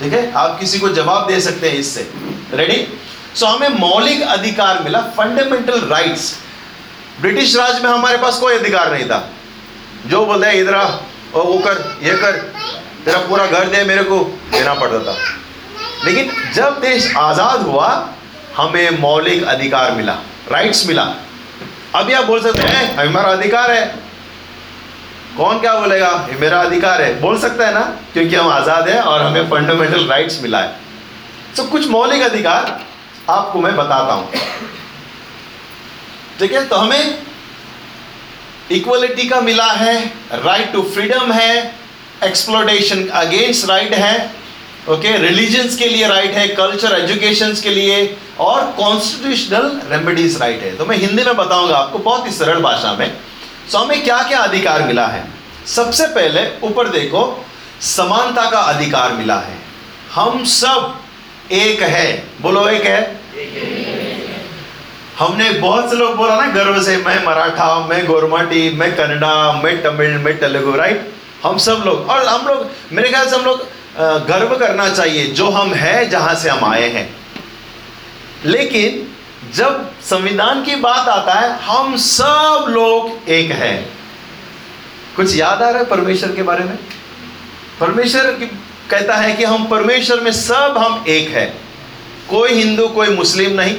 ठीक 0.00 0.12
है? 0.12 0.32
आप 0.32 0.58
किसी 0.60 0.78
को 0.78 0.88
जवाब 0.88 1.26
दे 1.26 1.40
सकते 1.40 1.70
हैं 1.70 1.78
इससे। 1.78 2.10
रेडी 2.54 2.86
सो 3.34 3.46
so, 3.46 3.52
हमें 3.52 3.78
मौलिक 3.78 4.22
अधिकार 4.22 4.82
मिला 4.82 5.00
फंडामेंटल 5.16 5.80
राइट्स 5.80 6.34
ब्रिटिश 7.20 7.56
राज 7.56 7.82
में 7.82 7.90
हमारे 7.90 8.18
पास 8.18 8.38
कोई 8.38 8.54
अधिकार 8.54 8.92
नहीं 8.92 9.04
था। 9.04 9.18
जो 10.06 10.24
बोलते 10.26 10.46
हैं 10.46 10.54
इधर 10.54 10.74
और 10.74 11.44
वो 11.46 11.58
कर 11.58 11.98
ये 12.02 12.16
कर 12.16 12.36
तेरा 13.04 13.18
पूरा 13.18 13.46
घर 13.46 13.68
दे 13.68 13.84
मेरे 13.84 14.02
को 14.04 14.18
देना 14.52 14.74
पड़ता 14.74 14.98
था। 15.04 15.16
लेकिन 16.04 16.32
जब 16.54 16.80
देश 16.80 17.14
आज़ाद 17.16 17.62
हुआ 17.62 17.88
हमें 18.56 18.98
मौलिक 19.00 19.44
अधिकार 19.46 19.92
मिला 19.92 20.16
राइट्स 20.50 20.86
मिला। 20.86 21.02
अभी 21.94 22.12
आप 22.12 22.24
बोल 22.24 22.42
सकते 22.42 22.62
हैं 22.64 22.96
हमारा 22.98 23.32
अधिकार 23.32 23.70
है। 23.70 23.84
कौन 25.36 25.60
क्या 25.60 25.74
बोलेगा? 25.80 26.08
ये 26.30 26.38
मेरा 26.38 26.60
अधिकार 26.60 27.02
है। 27.02 27.20
बोल 27.20 27.38
सकता 27.40 27.66
है 27.66 27.74
ना, 27.74 27.80
क्योंकि 28.12 28.36
हम 28.36 28.48
आज़ाद 28.50 28.88
हैं 28.88 29.00
और 29.02 29.22
हमें 29.22 29.48
फंडामेंटल 29.50 30.06
राइट्स 30.06 30.40
मिला 30.42 30.60
है। 30.60 30.74
तो 31.56 31.64
कुछ 31.66 31.88
मौलिक 31.88 32.22
अधिकार 32.22 32.78
आपको 33.30 33.60
मैं 33.60 33.74
बताता 33.76 34.12
हूँ। 34.12 34.30
ठीक 36.38 36.52
है 36.52 36.64
तो 36.68 36.76
हमें 36.76 37.18
इक्वलिटी 38.70 39.28
का 39.28 39.40
मिला 39.40 39.70
है 39.72 39.94
राइट 40.34 40.72
टू 40.72 40.82
फ्रीडम 40.90 41.32
है 41.32 41.54
एक्सप्लोटेशन 42.24 43.06
अगेंस्ट 43.08 43.68
राइट 43.68 43.94
है। 43.94 44.39
ओके 44.90 45.16
रिलीजन्स 45.18 45.76
के 45.76 45.86
लिए 45.86 46.06
राइट 46.08 46.34
है 46.34 46.46
कल्चर 46.48 46.92
एजुकेशन 46.94 47.52
के 47.62 47.70
लिए 47.70 47.98
और 48.40 48.64
कॉन्स्टिट्यूशनल 48.76 49.80
रेमेडीज 49.90 50.36
राइट 50.40 50.62
है। 50.62 50.76
तो 50.76 50.86
मैं 50.86 50.96
हिंदी 50.96 51.24
में 51.24 51.36
बताऊँगा 51.36 51.76
आपको 51.76 51.98
बहुत 51.98 52.26
ही 52.26 52.32
सरल 52.32 52.60
भाषा 52.62 52.92
में। 52.92 53.06
सो 53.08 53.78
so, 53.78 53.84
हमें 53.84 54.02
क्या 54.04 54.22
क्या 54.22 54.38
अधिकार 54.38 54.82
मिला 54.82 55.06
है? 55.06 55.24
सबसे 55.66 56.06
पहले 56.06 56.46
ऊपर 56.62 56.88
देखो 56.88 57.22
समानता 57.80 58.50
का 58.50 58.60
अधिकार 58.72 59.12
मिला 59.12 59.38
है। 59.40 59.56
हम 60.14 60.44
सब 60.44 60.94
एक 61.52 61.82
है। 61.82 62.06
बोलो 62.40 62.68
एक 62.68 62.84
है? 62.84 63.00
हमने 65.18 65.50
बहुत 65.60 65.90
से 65.90 65.96
लोग 65.96 66.16
बोला 66.16 66.36
ना 66.36 66.46
गर्व 66.52 66.82
से 66.82 66.96
मैं 66.96 67.24
मराठा 67.24 67.74
मैं 67.88 68.04
गोरमाटी 68.06 68.68
मैं 68.76 68.94
कन्नडा 68.96 69.34
मैं 69.64 69.82
तमिल 69.82 70.18
मैं 70.18 70.38
तेलुगु 70.38 70.76
राइट 70.76 71.10
हम 71.42 71.58
सब 71.58 71.82
लोग 71.86 72.10
और 72.10 72.26
हम 72.26 72.46
लोग 72.46 72.70
मेरे 72.92 73.08
ख्याल 73.08 73.28
से 73.28 73.36
हम 73.36 73.44
लोग 73.44 73.66
गर्व 73.98 74.56
करना 74.56 74.88
चाहिए, 74.88 75.26
जो 75.26 75.50
हम 75.50 75.74
हैं, 75.74 76.10
जहाँ 76.10 76.34
से 76.34 76.50
हम 76.50 76.64
आए 76.64 76.88
हैं। 76.90 77.16
लेकिन, 78.44 79.06
जब 79.54 79.90
संविधान 80.02 80.64
की 80.64 80.76
बात 80.76 81.08
आता 81.08 81.34
है, 81.34 81.58
हम 81.58 81.96
सब 81.96 82.66
लोग 82.68 83.30
एक 83.30 83.50
हैं। 83.50 83.90
कुछ 85.16 85.36
याद 85.36 85.62
आ 85.62 85.70
रहा 85.70 85.78
है 85.78 85.84
परमेश्वर 85.84 86.32
के 86.32 86.42
बारे 86.42 86.64
में? 86.64 86.78
परमेश्वर 87.80 88.22
कहता 88.90 89.16
है 89.16 89.32
कि 89.32 89.44
हम 89.44 89.64
परमेश्वर 89.66 90.20
में 90.20 90.32
सब 90.32 90.74
हम 90.78 91.04
एक 91.08 91.28
है। 91.28 91.46
कोई 92.30 92.52
हिंदू, 92.52 92.88
कोई 92.88 93.08
मुस्लिम 93.08 93.60
नहीं, 93.60 93.74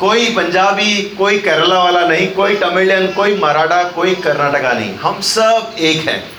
कोई 0.00 0.26
पंजाबी, 0.26 1.02
कोई 1.02 1.38
केरला 1.38 1.82
वाला 1.82 2.08
नहीं, 2.08 2.28
कोई 2.28 2.56
तमिलियन, 2.56 3.06
कोई 3.06 3.34
मराठा, 3.34 3.84
कोई 3.84 4.14
कर्नाटका 4.14 4.72
नहीं। 4.72 4.94
हम 4.94 5.20
सब 5.20 5.74
एक 5.78 6.08
हैं। 6.08 6.37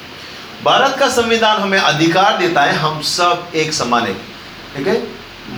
भारत 0.64 0.96
का 1.00 1.08
संविधान 1.10 1.58
हमें 1.58 1.78
अधिकार 1.80 2.38
देता 2.38 2.62
है, 2.62 2.74
हम 2.76 3.02
सब 3.02 3.52
एक 3.56 3.74
समान 3.74 4.04
है। 4.04 4.14
ठीक 4.76 4.88
है? 4.88 4.96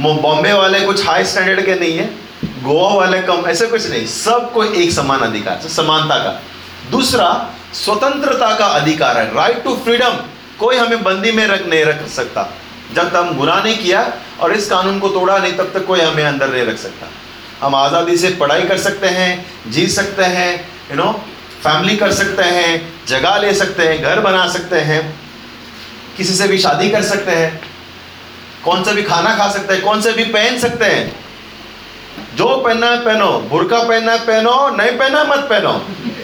बॉम्बे 0.02 0.52
वाले 0.54 0.80
कुछ 0.82 1.06
हाई 1.06 1.26
स्टैंडर्ड 1.26 1.66
के 1.66 1.76
नहीं 1.76 1.98
है, 1.98 2.06
गोवा 2.64 2.94
वाले 2.96 3.22
कम, 3.22 3.46
ऐसे 3.48 3.68
कुछ 3.68 3.90
नहीं। 3.90 4.06
सबको 4.08 4.64
एक 4.64 4.92
समान 4.92 5.20
अधिकार 5.20 5.68
समानता 5.70 6.18
का। 6.18 6.40
दूसरा, 6.92 7.30
स्वतंत्रता 7.76 8.54
का 8.56 8.66
अधिकार 8.76 9.18
है 9.18 9.34
राइट 9.36 9.64
टू 9.64 9.76
फ्रीडम 9.76 10.18
कोई 10.60 10.78
हमें 10.78 11.04
बंदी 11.04 11.32
में 11.32 11.46
रख, 11.48 11.66
नहीं 11.66 11.84
रख 11.86 12.08
सकता। 12.10 12.50
जब 12.94 13.10
तक 13.10 13.16
हम 13.16 13.38
गुनाह 13.38 13.64
नहीं 13.64 13.78
किया 13.78 14.02
और 14.42 14.54
इस 14.54 14.70
कानून 14.70 15.00
को 15.00 15.10
तोड़ा 15.10 15.38
नहीं, 15.38 15.54
तब 15.58 15.72
तक 15.74 15.86
कोई 15.88 16.00
हमें 16.00 16.24
अंदर 16.24 16.50
नहीं 16.50 16.64
रख 16.66 16.78
सकता। 16.78 17.08
हम 17.62 17.76
आज़ादी 17.76 18.18
से 18.18 18.30
पढ़ाई 18.36 18.64
कर 18.64 18.78
सकते 18.80 19.08
हैं, 19.10 19.46
जी 19.68 19.88
सकते 19.90 20.24
हैं 20.26 20.50
यू 20.92 20.98
नो 20.98 21.12
फैमिली 21.64 21.96
कर 21.98 22.12
सकते 22.12 22.44
हैं, 22.44 23.06
जगह 23.08 23.38
ले 23.38 23.54
सकते 23.54 23.84
हैं, 23.84 24.02
घर 24.04 24.20
बना 24.20 24.48
सकते 24.48 24.80
हैं, 24.80 25.02
किसी 26.18 26.34
से 26.34 26.48
भी 26.48 26.58
शादी 26.58 26.90
कर 26.90 27.04
सकते 27.04 27.32
हैं, 27.32 27.62
कौन 28.66 28.84
सा 28.84 28.92
भी 28.92 29.04
खाना 29.04 29.36
खा 29.36 29.48
सकते 29.50 29.74
हैं, 29.74 29.84
कौन 29.84 30.02
से 30.02 30.12
भी 30.12 30.24
पहन 30.24 30.60
सकते 30.60 30.86
हैं। 30.86 31.16
जो 32.36 32.58
पहनना 32.58 32.88
है 32.88 33.06
पहनो, 33.06 33.28
बुरका 33.50 33.84
पहनना 33.84 34.12
है 34.12 34.26
पहनो, 34.26 34.70
नहीं 34.70 34.98
पहना 34.98 35.24
मत 35.24 35.40
पहनो। 35.40 35.72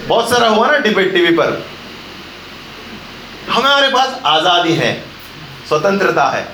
बहुत 0.08 0.30
सारा 0.30 0.48
हुआ 0.48 0.70
ना 0.70 0.78
डिबेट 0.78 1.12
टीवी 1.12 1.30
पर। 1.30 1.66
हमारे 3.50 3.88
पास 3.88 4.20
आज़ादी 4.26 4.74
है, 4.74 4.92
स्वतंत्रता 5.68 6.28
है। 6.28 6.46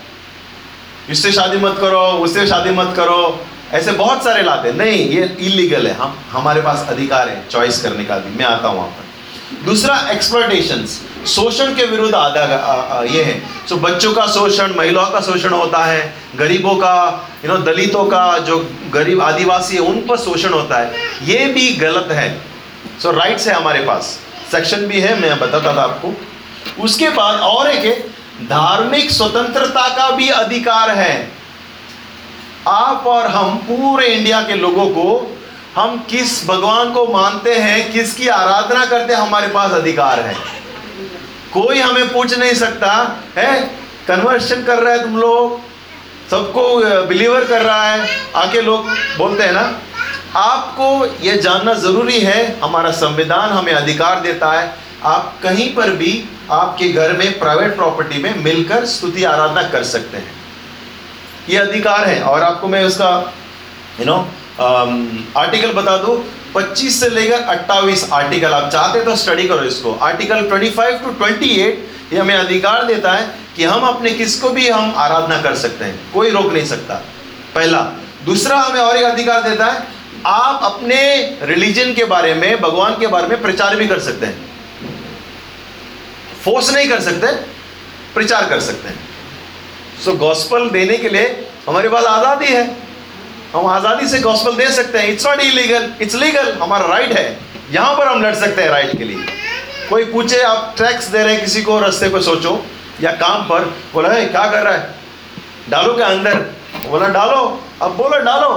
इससे 1.10 1.32
शादी 1.32 1.56
मत 1.56 1.76
करो, 1.80 2.00
उससे 2.00 2.46
शादी 2.46 2.70
मत 2.70 2.92
करो। 2.96 3.46
ऐसे 3.74 3.92
बहुत 3.92 4.24
सारे 4.24 4.42
लाते 4.42 4.72
नहीं, 4.72 5.08
ये 5.08 5.36
इलीगल 5.40 5.86
है। 5.86 5.94
हम, 5.94 6.18
हमारे 6.30 6.60
पास 6.60 6.86
अधिकार 6.88 7.28
है 7.28 7.48
चॉइस 7.48 7.82
करने 7.82 8.04
का 8.04 8.16
भी। 8.16 8.36
मैं 8.36 8.44
आता 8.44 8.68
हूँ 8.68 8.76
वहाँ 8.76 8.88
पर। 8.88 9.64
दूसरा 9.64 10.08
एक्सप्लोटेशन 10.10 10.86
शोषण 11.26 11.74
के 11.74 11.84
विरुद्ध 11.84 12.14
आधा 12.14 13.02
ये 13.10 13.22
है। 13.22 13.66
सो 13.68 13.76
बच्चों 13.76 14.12
का 14.12 14.26
शोषण, 14.26 14.74
महिलाओं 14.74 15.10
का 15.10 15.20
शोषण 15.20 15.48
होता 15.48 15.84
है, 15.84 16.14
गरीबों 16.36 16.74
का 16.74 17.28
यू 17.44 17.52
नो 17.52 17.56
दलितों 17.58 18.04
का, 18.04 18.38
जो 18.38 18.70
गरीब 18.90 19.20
आदिवासी 19.22 19.74
है, 19.74 19.80
उन 19.80 19.96
पर 19.96 20.16
शोषण 20.16 20.48
होता 20.48 20.78
है। 20.78 20.92
ये 21.22 21.46
भी 21.46 21.74
गलत 21.74 22.08
है। 22.10 22.40
सो 23.02 23.10
राइट्स 23.10 23.48
है 23.48 23.54
हमारे 23.54 23.80
पास। 23.80 24.20
सेक्शन 24.52 24.76
भी 24.76 25.00
है, 25.00 25.20
मैं 25.20 25.38
बताता 25.40 25.76
था 25.76 25.82
आपको। 25.82 26.14
उसके 26.82 27.08
बाद 27.08 27.40
और 27.40 27.70
एक 27.70 27.84
है, 27.84 28.00
धार्मिक 28.48 29.10
स्वतंत्रता 29.10 29.88
का 29.88 30.10
भी 30.10 30.28
अधिकार 30.28 30.90
है। 30.90 31.30
आप 32.68 33.06
और 33.06 33.26
हम 33.26 33.56
पूरे 33.56 34.06
इंडिया 34.06 34.42
के 34.42 34.54
लोगों 34.54 34.88
को, 34.88 35.36
हम 35.76 36.06
किस 36.10 36.46
भगवान 36.46 36.92
को 36.92 37.06
मानते 37.06 37.54
हैं, 37.54 37.92
किसकी 37.92 38.28
आराधना 38.28 38.84
करते 38.86 39.14
हैं, 39.14 39.20
हमारे 39.20 39.48
पास 39.48 39.72
अधिकार 39.72 40.20
है। 40.20 40.34
कोई 41.52 41.78
हमें 41.78 42.12
पूछ 42.12 42.38
नहीं 42.38 42.54
सकता, 42.54 43.20
है? 43.38 43.62
कन्वर्शन 44.08 44.64
कर 44.64 44.78
रहा 44.78 44.92
है 44.94 45.02
तुम 45.02 45.16
लोग, 45.16 45.60
सबको 46.30 46.76
बिलीवर 47.06 47.44
कर 47.44 47.62
रहा 47.62 47.90
है, 47.90 48.08
आके 48.36 48.60
लोग 48.60 48.88
बोलते 49.18 49.44
हैं 49.44 49.52
ना, 49.52 49.80
आपको 50.36 51.06
यह 51.24 51.36
जानना 51.36 51.74
ज़रूरी 51.74 52.20
है, 52.20 52.60
हमारा 52.60 52.90
संविधान 52.90 53.50
हमें 53.50 53.72
अधिकार 53.72 54.20
देता 54.20 54.52
है, 54.52 54.74
आप 55.04 55.34
कहीं 55.42 55.74
पर 55.74 55.90
भी 55.90 56.24
आपके 56.50 56.88
घर 56.88 57.12
में 57.12 57.38
प्राइवेट 57.38 57.76
प्रॉपर्टी 57.76 58.22
में 58.22 58.44
मिलकर 58.44 58.84
स्तुति 58.84 59.24
आराधना 59.24 59.62
कर 59.62 59.84
सकते 59.84 60.16
हैं। 60.16 60.43
ये 61.48 61.56
अधिकार 61.58 62.04
है। 62.04 62.20
और 62.22 62.42
आपको 62.42 62.68
मैं 62.68 62.84
उसका 62.84 63.10
यू 64.00 64.06
नो 64.06 64.16
आर्टिकल 65.36 65.72
बता 65.72 65.96
दूँ। 65.96 66.16
25 66.54 67.00
से 67.00 67.08
लेकर 67.08 67.42
28 67.48 68.08
आर्टिकल 68.12 68.52
आप 68.52 68.70
चाहते 68.70 69.04
तो 69.04 69.16
स्टडी 69.16 69.48
करो 69.48 69.64
इसको। 69.64 69.94
आर्टिकल 70.02 70.42
25 70.42 71.00
टू 71.02 71.10
28 71.14 71.66
ये 72.12 72.18
हमें 72.18 72.34
अधिकार 72.34 72.84
देता 72.84 73.12
है 73.12 73.34
कि 73.56 73.64
हम 73.64 73.86
अपने 73.86 74.10
किसको 74.10 74.50
भी 74.50 74.68
हम 74.68 74.94
आराधना 74.96 75.40
कर 75.42 75.54
सकते 75.56 75.84
हैं। 75.84 76.12
कोई 76.12 76.30
रोक 76.30 76.52
नहीं 76.52 76.64
सकता। 76.66 76.94
पहला। 77.54 77.78
दूसरा 78.24 78.58
हमें 78.58 78.80
और 78.80 78.96
एक 78.96 79.04
अधिकार 79.04 79.42
देता 79.42 79.66
है, 79.66 79.82
आप 80.26 80.60
अपने 80.64 80.96
रिलीजन 81.42 81.92
के 81.94 82.04
बारे 82.04 82.34
में, 82.34 82.60
भगवान 82.60 82.94
के 82.94 83.06
बारे 83.06 83.28
में 83.28 83.40
प्रचार 83.42 83.76
भी 83.76 83.86
कर 83.86 83.98
सकते 83.98 84.26
हैं। 84.26 84.50
फोर्स 86.44 86.72
नहीं 86.74 86.88
कर 86.88 87.00
सकते, 87.00 87.32
प्रचार 88.14 88.48
कर 88.48 88.60
सकते 88.60 88.88
हैं। 88.88 89.03
सो 90.02 90.10
so, 90.10 90.16
गॉस्पल 90.18 90.68
देने 90.70 90.96
के 90.98 91.08
लिए 91.08 91.46
हमारे 91.68 91.88
पास 91.88 92.04
आज़ादी 92.04 92.46
है। 92.46 92.64
हम 93.54 93.66
आज़ादी 93.66 94.08
से 94.08 94.18
गॉस्पल 94.20 94.56
दे 94.56 94.68
सकते 94.72 94.98
हैं। 94.98 95.08
It's 95.08 95.26
not 95.26 95.40
illegal 95.40 95.92
it's 96.02 96.14
legal 96.14 96.52
हमारा 96.52 96.86
राइट 96.86 97.12
है। 97.12 97.26
यहाँ 97.72 97.94
पर 97.96 98.06
हम 98.06 98.22
लड़ 98.22 98.34
सकते 98.34 98.62
हैं 98.62 98.70
राइट 98.70 98.96
के 98.98 99.04
लिए। 99.04 99.26
कोई 99.90 100.04
पूछे 100.04 100.40
आप 100.42 100.74
टैक्स 100.78 101.06
दे 101.08 101.22
रहे 101.22 101.34
हैं 101.34 101.42
किसी 101.42 101.62
को 101.62 101.78
रस्ते 101.80 102.08
पर 102.08 102.22
सोचो 102.22 102.64
या 103.02 103.10
काम 103.20 103.42
पर 103.42 103.64
बोला 103.94 104.08
है 104.08 104.24
क्या 104.26 104.46
कर 104.50 104.62
रहा 104.62 104.72
है? 104.72 104.94
डालो 105.70 105.94
क्या 105.94 106.06
अंदर? 106.06 106.34
बोला 106.88 107.08
डालो। 107.08 107.42
अब 107.82 107.96
बोलो 107.96 108.18
डालो। 108.24 108.50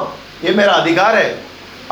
ये 0.43 0.53
मेरा 0.53 0.73
अधिकार 0.73 1.15
है। 1.15 1.27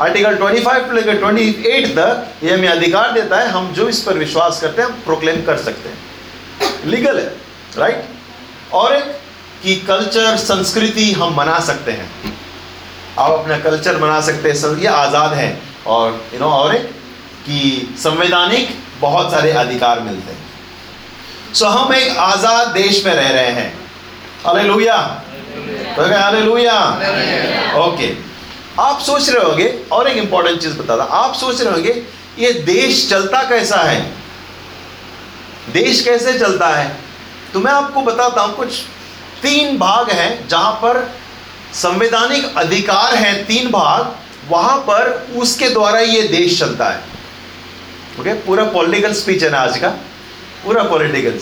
आर्टिकल 0.00 0.36
25 0.36 0.92
लेकर 0.92 1.20
28 1.20 1.94
तक 1.96 2.44
ये 2.44 2.54
हमें 2.54 2.68
अधिकार 2.68 3.12
देता 3.12 3.38
है। 3.38 3.48
हम 3.48 3.72
जो 3.72 3.88
इस 3.88 4.00
पर 4.02 4.18
विश्वास 4.18 4.60
करते 4.60 4.82
हैं 4.82 4.88
हम 4.88 5.00
प्रोक्लेम 5.04 5.42
कर 5.44 5.56
सकते 5.58 5.88
हैं। 5.88 6.84
लीगल 6.86 7.18
है 7.18 7.32
राइट 7.78 8.04
और 8.72 8.94
एक 8.94 9.14
कि 9.62 9.74
कल्चर, 9.82 10.36
संस्कृति 10.38 11.10
हम 11.12 11.34
मना 11.36 11.58
सकते 11.60 11.92
हैं। 11.92 12.10
आप 13.18 13.30
अपना 13.30 13.58
कल्चर 13.60 14.00
मना 14.00 14.20
सकते 14.22 14.50
हैं 14.50 14.76
ये 14.76 14.86
आज़ाद 14.88 15.32
है। 15.34 15.58
और 15.86 16.20
यू 16.34 16.40
नो 16.40 16.46
और 16.46 16.74
कि 17.44 17.94
संवैधानिक 17.98 18.68
बहुत 19.00 19.30
सारे 19.32 19.50
अधिकार 19.54 20.00
मिलते 20.00 20.32
हैं। 20.32 21.54
सो 21.54 21.66
हम 21.68 21.94
एक 21.94 22.16
आज़ाद 22.18 22.68
देश 22.70 23.04
में 23.06 23.12
रह 23.14 23.28
रहे 23.30 23.50
हैं। 23.52 23.72
अले 24.46 24.62
लोहिया 24.62 24.96
तो 25.96 26.02
लोहिया 26.40 26.74
ओके 27.78 28.12
आप 28.80 29.00
सोच 29.00 29.28
रहे 29.30 29.44
होंगे, 29.44 29.68
और 29.92 30.08
एक 30.08 30.16
इंपॉर्टेंट 30.16 30.60
चीज़ 30.62 30.76
बता 30.78 30.96
था 30.96 31.04
आप 31.14 31.34
सोच 31.34 31.60
रहे 31.60 31.72
होंगे, 31.72 32.02
ये 32.38 32.52
देश 32.64 33.08
चलता 33.10 33.42
कैसा 33.44 33.76
है? 33.78 34.00
देश 35.72 36.00
कैसे 36.04 36.38
चलता 36.38 36.68
है? 36.68 36.96
तो 37.52 37.60
मैं 37.60 37.72
आपको 37.72 38.00
बताता 38.02 38.42
हूँ 38.42 38.56
कुछ 38.56 38.82
तीन 39.42 39.78
भाग 39.78 40.10
हैं 40.10 40.48
जहाँ 40.48 40.72
पर 40.82 41.02
संवैधानिक 41.74 42.56
अधिकार 42.58 43.14
हैं 43.14 43.44
तीन 43.46 43.70
भाग 43.70 44.14
वहाँ 44.50 44.76
पर 44.88 45.10
उसके 45.36 45.68
द्वारा 45.68 46.00
ये 46.00 46.22
देश 46.28 46.58
चलता 46.60 46.88
है। 46.90 47.00
ओके 48.20 48.34
पूरा 48.46 48.64
पॉलिटिकल 48.72 49.12
स्पीच 49.12 49.42
है 49.42 49.50
ना 49.50 49.58
आज 49.58 49.78
का? 49.78 49.88
पूरा 50.64 50.82
पॉलिटिकल 50.82 51.38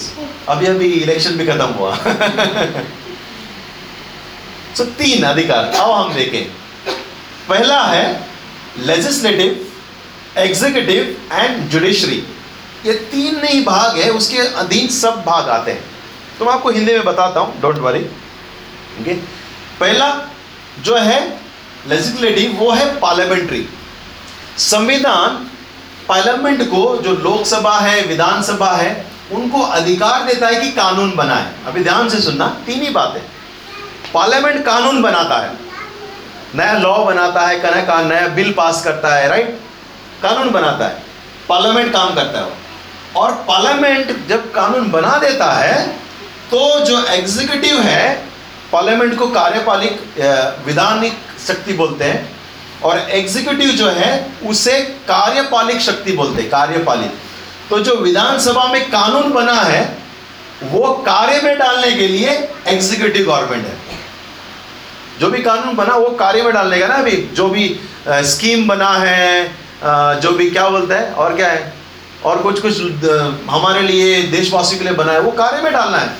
अभी 0.48 0.66
अभी 0.66 0.86
इलेक्शन 0.92 1.36
भी 1.38 1.46
खत्म 1.46 1.66
हुआ। 1.78 1.96
So, 4.76 4.84
तीन 4.98 5.22
अधिकार 5.24 5.64
आओ 5.76 5.92
हम 5.92 6.14
देखें। 6.14 6.44
पहला 7.48 7.82
है 7.86 8.06
लेजिस्लेटिव 8.86 9.66
एग्जीक्यूटिव 10.40 11.16
एंड 11.32 11.68
जुडिशरी 11.70 12.16
ये 12.86 12.94
तीन 13.12 13.36
नहीं 13.40 13.64
भाग 13.64 13.98
है 13.98 14.08
उसके 14.10 14.38
अधीन 14.62 14.88
सब 14.94 15.22
भाग 15.26 15.48
आते 15.48 15.70
हैं। 15.70 15.93
तो 16.38 16.44
मैं 16.44 16.52
आपको 16.52 16.70
हिंदी 16.70 16.92
में 16.92 17.04
बताता 17.04 17.40
हूँ 17.40 17.60
डोंट 17.60 17.78
वरी 17.78 18.00
ओके 19.00 19.14
पहला 19.80 20.08
जो 20.80 20.96
है 20.96 21.20
लेजिस्लेटिव 21.88 22.56
वो 22.58 22.70
है 22.70 23.00
पार्लियामेंट्री 23.00 23.68
संविधान 24.58 25.46
पार्लियामेंट 26.08 26.62
को 26.62 26.96
जो 26.96 27.12
लोकसभा 27.14 27.78
है, 27.78 28.00
विधानसभा 28.06 28.70
है, 28.70 29.06
उनको 29.32 29.60
अधिकार 29.62 30.22
देता 30.22 30.46
है 30.46 30.60
कि 30.60 30.70
कानून 30.72 31.14
बनाए। 31.16 31.52
अभी 31.66 31.82
ध्यान 31.82 32.08
से 32.08 32.20
सुनना, 32.20 32.46
तीन 32.66 32.82
ही 32.82 32.90
बातें। 32.90 33.20
पार्लियामेंट 34.14 34.64
कानून 34.64 35.02
बनाता 35.02 35.38
है। 35.38 35.52
नया 36.54 36.72
लॉ 36.72 37.04
बनाता 37.04 37.46
है, 37.46 37.58
कना, 37.58 37.80
का, 37.80 38.02
नया 38.02 38.28
बिल 38.28 38.52
पास 38.52 38.84
करता 38.84 39.14
है 39.14 39.28
राइट 39.28 39.58
कानून 40.22 40.50
बनाता 40.50 40.86
है। 40.86 41.02
पार्लियामेंट 41.48 41.92
काम 41.92 42.14
करता 42.14 42.40
है 42.40 42.52
और 43.16 43.32
पार्लियामेंट 43.48 44.28
जब 44.28 44.52
कानून 44.52 44.90
बना 44.90 45.16
देता 45.18 45.52
है 45.52 46.03
तो 46.50 46.80
जो 46.80 47.04
एग्जीक्यूटिव 47.06 47.80
है 47.80 48.12
पार्लियामेंट 48.72 49.16
को 49.18 49.26
कार्यपालिक 49.30 50.00
विधानिक 50.66 51.18
शक्ति 51.46 51.72
बोलते 51.72 52.04
हैं, 52.04 52.28
और 52.82 52.98
एग्जीक्यूटिव 52.98 53.70
जो 53.70 53.88
है, 53.88 54.10
उसे 54.46 54.80
कार्यपालिक 55.08 55.80
शक्ति 55.80 56.12
बोलते 56.12 56.42
हैं, 56.42 56.50
कार्यपालिक। 56.50 57.12
तो 57.70 57.78
जो 57.80 57.94
विधानसभा 57.96 58.64
में 58.68 58.90
कानून 58.90 59.30
बना 59.32 59.60
है, 59.62 59.82
वो 60.64 60.92
कार्य 61.06 61.40
में 61.44 61.58
डालने 61.58 61.92
के 61.92 62.08
लिए 62.08 62.30
एग्जीक्यूटिव 62.68 63.26
गवर्नमेंट 63.26 63.66
है। 63.66 63.76
जो 65.20 65.30
भी 65.30 65.42
कानून 65.42 65.76
बना, 65.76 65.94
वो 65.94 66.10
कार्य 66.16 66.42
में 66.42 66.52
डालने 66.54 66.78
का 66.78 66.86
ना 66.86 66.94
अभी। 66.96 67.16
जो 67.34 67.48
भी 67.48 67.68
स्कीम 68.06 68.66
बना 68.68 68.90
है 68.98 69.64
जो 70.20 70.30
भी 70.32 70.50
क्या 70.50 70.68
बोलते 70.68 70.94
हैं, 70.94 71.12
और 71.12 71.34
क्या 71.36 71.48
है? 71.48 71.72
और 72.24 72.42
कुछ 72.42 72.60
कुछ 72.60 72.80
हमारे 73.50 73.80
लिए, 73.82 74.22
देशवासियों 74.28 74.78
के 74.78 74.84
लिए 74.84 74.94
बना 74.94 75.12
है, 75.12 75.20
वो 75.20 75.30
कार्य 75.32 75.62
में 75.62 75.72
डालना 75.72 75.98
है। 75.98 76.16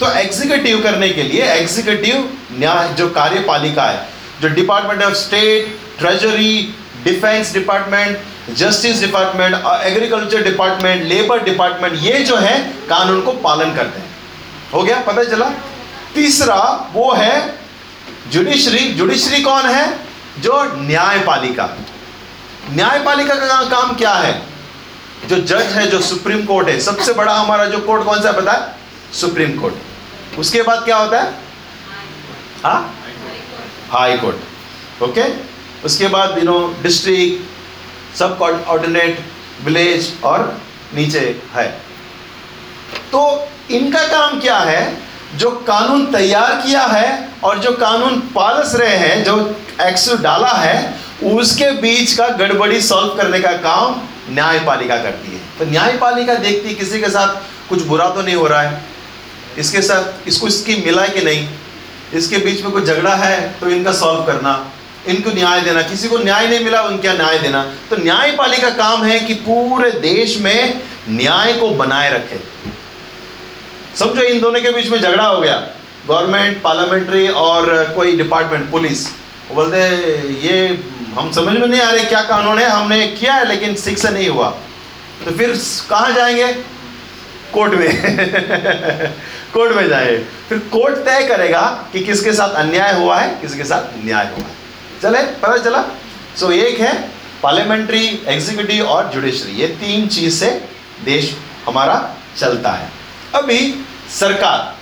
तो 0.00 0.12
एग्जीक्यूटिव 0.12 0.82
करने 0.82 1.08
के 1.08 1.22
लिए 1.22 1.42
एग्जीक्यूटिव 1.42 2.38
न्याय, 2.52 2.88
जो 2.88 3.08
कार्यपालिका 3.08 3.82
है, 3.82 4.08
जो 4.40 4.48
department 4.48 5.02
of 5.02 5.14
state 5.14 5.78
treasury 5.98 6.74
defence 7.04 7.52
department 7.52 8.18
justice 8.56 9.00
department 9.00 9.54
और 9.54 9.82
एग्रीकल्चर 9.82 10.42
डिपार्टमेंट 10.42 11.02
लेबर 11.04 11.42
डिपार्टमेंट 11.42 11.94
ये 12.02 12.12
जो 12.12 12.36
है, 12.36 12.60
कानून 12.88 13.20
को 13.20 13.32
पालन 13.32 13.74
करते 13.74 14.00
हैं। 14.00 14.10
हो 14.74 14.82
गया? 14.82 15.00
पता 15.00 15.24
चला? 15.24 15.50
तीसरा 16.14 16.90
वो 16.92 17.12
है 17.12 17.58
जुडिशरी 18.30 18.78
जुडिशरी 18.78 19.42
कौन 19.42 19.66
है? 19.66 19.98
जो 20.38 20.62
न्यायपालिका। 20.76 21.68
न्यायपालिका 22.70 23.34
का 23.34 23.62
काम 23.68 23.94
क्या 23.94 24.12
है? 24.12 24.42
जो 25.28 25.36
जज 25.36 25.62
है, 25.62 25.86
जो 25.86 26.00
सुप्रीम 26.00 26.44
कोर्ट 26.44 26.68
है। 26.68 26.80
सबसे 26.80 27.12
बड़ा 27.12 27.34
हमारा 27.34 27.64
जो 27.64 27.78
कोर्ट 27.78 28.04
कौन 28.04 28.22
सा 28.22 28.32
पता 28.32 28.52
है? 28.52 28.81
Supreme 29.12 29.58
court. 29.58 30.38
उसके 30.38 30.62
बाद 30.62 30.84
क्या 30.84 30.96
होता 30.96 31.20
है? 31.20 31.30
हा? 32.64 32.90
High 33.90 34.16
court. 34.16 35.02
ओके? 35.02 35.22
उसके 35.84 36.08
बाद 36.08 36.38
you 36.38 36.44
know 36.44 36.76
district 36.82 38.16
subordinate 38.68 39.20
village 39.64 40.14
और 40.24 40.60
नीचे 40.94 41.42
है। 41.52 41.80
तो 43.12 43.48
इनका 43.70 44.06
काम 44.06 44.40
क्या 44.40 44.58
है? 44.58 44.96
जो 45.34 45.50
कानून 45.50 46.12
तैयार 46.12 46.62
किया 46.66 46.82
है 46.82 47.28
और 47.44 47.58
जो 47.58 47.72
कानून 47.72 48.20
पालस 48.20 48.74
रहे 48.74 48.96
हैं, 48.96 49.24
जो 49.24 49.60
एक्स 49.80 50.12
डाला 50.12 50.48
है, 50.48 50.94
उसके 51.24 51.70
बीच 51.70 52.12
का 52.12 52.28
गड़बड़ी 52.28 52.80
सॉल्व 52.80 53.14
करने 53.14 53.40
का 53.40 53.52
काम 53.52 54.00
न्यायपालिका 54.34 54.96
करती 54.96 55.32
है। 55.32 55.40
तो 55.58 55.64
न्यायपालिका 55.64 56.34
देखती 56.34 56.68
है 56.68 56.74
किसी 56.74 57.00
के 57.00 57.08
साथ 57.08 57.36
कुछ 57.68 57.82
बुरा 57.82 58.08
तो 58.08 58.22
नहीं 58.22 58.34
हो 58.34 58.46
रहा 58.46 58.62
है? 58.62 58.91
इसके 59.58 59.82
साथ 59.82 60.28
इसको 60.28 60.46
इसकी 60.46 60.76
मिला 60.76 61.06
कि 61.06 61.20
नहीं? 61.20 61.48
इसके 62.14 62.38
बीच 62.38 62.62
में 62.62 62.72
कोई 62.72 62.82
झगड़ा 62.82 63.14
है 63.14 63.54
तो 63.60 63.68
इनका 63.68 63.92
सॉल्व 63.92 64.22
करना। 64.22 64.72
इनको 65.08 65.30
न्याय 65.30 65.60
देना। 65.60 65.82
किसी 65.82 66.08
को 66.08 66.18
न्याय 66.18 66.48
नहीं 66.48 66.60
मिला, 66.60 66.82
उनका 66.82 67.12
न्याय 67.12 67.38
देना। 67.38 67.74
तो 67.90 67.96
न्यायपालिका 67.96 68.70
काम 68.70 69.04
है 69.04 69.20
कि 69.20 69.34
पूरे 69.34 69.90
देश 69.90 70.38
में 70.38 70.80
न्याय 71.08 71.52
को 71.52 71.70
बनाए 71.70 72.12
रखे। 72.14 72.40
समझो, 73.96 74.22
इन 74.22 74.40
दोनों 74.40 74.60
के 74.60 74.70
बीच 74.70 74.88
में 74.88 75.00
झगड़ा 75.00 75.24
हो 75.24 75.40
गया। 75.40 75.68
गवर्नमेंट 76.08 76.62
पार्लियामेंट्री 76.62 77.28
और 77.28 77.92
कोई 77.96 78.16
डिपार्टमेंट 78.16 78.70
पुलिस 78.70 79.08
बोलते 79.52 79.78
ये 80.48 80.84
हम 81.14 81.32
समझ 81.32 81.58
में 81.58 81.66
नहीं 81.66 81.80
आ 81.80 81.90
रहे 81.90 82.04
क्या 82.04 82.20
कानून 82.20 82.58
है 82.58 82.68
हमने 82.70 83.06
किया 83.06 83.34
है, 83.34 83.48
लेकिन 83.48 83.74
शिक्षा 83.76 84.08
नहीं 84.08 84.28
हुआ। 84.28 84.50
तो 85.24 85.30
फिर 85.30 85.60
कहाँ 85.90 86.12
जाएँगे? 86.12 86.52
कोर्ट 87.52 87.72
में। 87.72 87.88
कोर्ट 89.54 89.72
में 89.72 89.88
जाए। 89.88 90.16
फिर 90.48 90.58
कोर्ट 90.72 90.96
तय 90.98 91.26
करेगा 91.28 91.60
कि 91.92 92.00
किसके 92.00 92.32
साथ 92.32 92.54
अन्याय 92.54 92.92
हुआ 92.94 93.18
है 93.18 93.28
किसके 93.40 93.64
साथ 93.64 94.04
न्याय 94.04 94.26
हुआ 94.26 94.44
है। 94.44 94.54
चले 95.02 95.22
पता 95.38 95.56
चला? 95.56 95.82
सो 96.36 96.46
so, 96.46 96.52
एक 96.52 96.80
है 96.80 96.92
पार्लियामेंट्री 97.42 98.06
एग्जीक्यूटिव 98.26 98.86
और 98.86 99.08
जुडिशरी 99.08 99.52
ये 99.52 99.66
तीन 99.80 100.06
चीज़ 100.08 100.38
से 100.40 100.50
देश 101.04 101.36
हमारा 101.66 101.96
चलता 102.38 102.72
है। 102.72 102.88
अभी 103.34 103.58
सरकार 104.10 104.74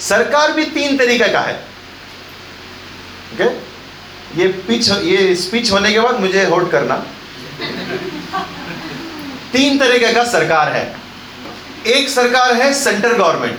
सरकार 0.00 0.52
भी 0.52 0.64
तीन 0.64 0.96
तरीके 0.98 1.28
का 1.28 1.40
है। 1.40 1.54
Okay 3.34 3.44
okay? 3.44 4.38
ये 4.38 4.48
पिच 4.68 4.90
ये 4.90 5.34
स्पीच 5.36 5.70
होने 5.72 5.92
के 5.92 6.00
बाद 6.00 6.20
मुझे 6.20 6.44
होल्ड 6.44 6.70
करना। 6.70 6.96
तीन 9.52 9.78
तरीके 9.78 10.12
का 10.12 10.24
सरकार 10.24 10.72
है। 10.72 10.84
एक 11.86 12.08
सरकार 12.08 12.52
है 12.54 12.72
सेंट्रल 12.74 13.12
गवर्नमेंट 13.12 13.58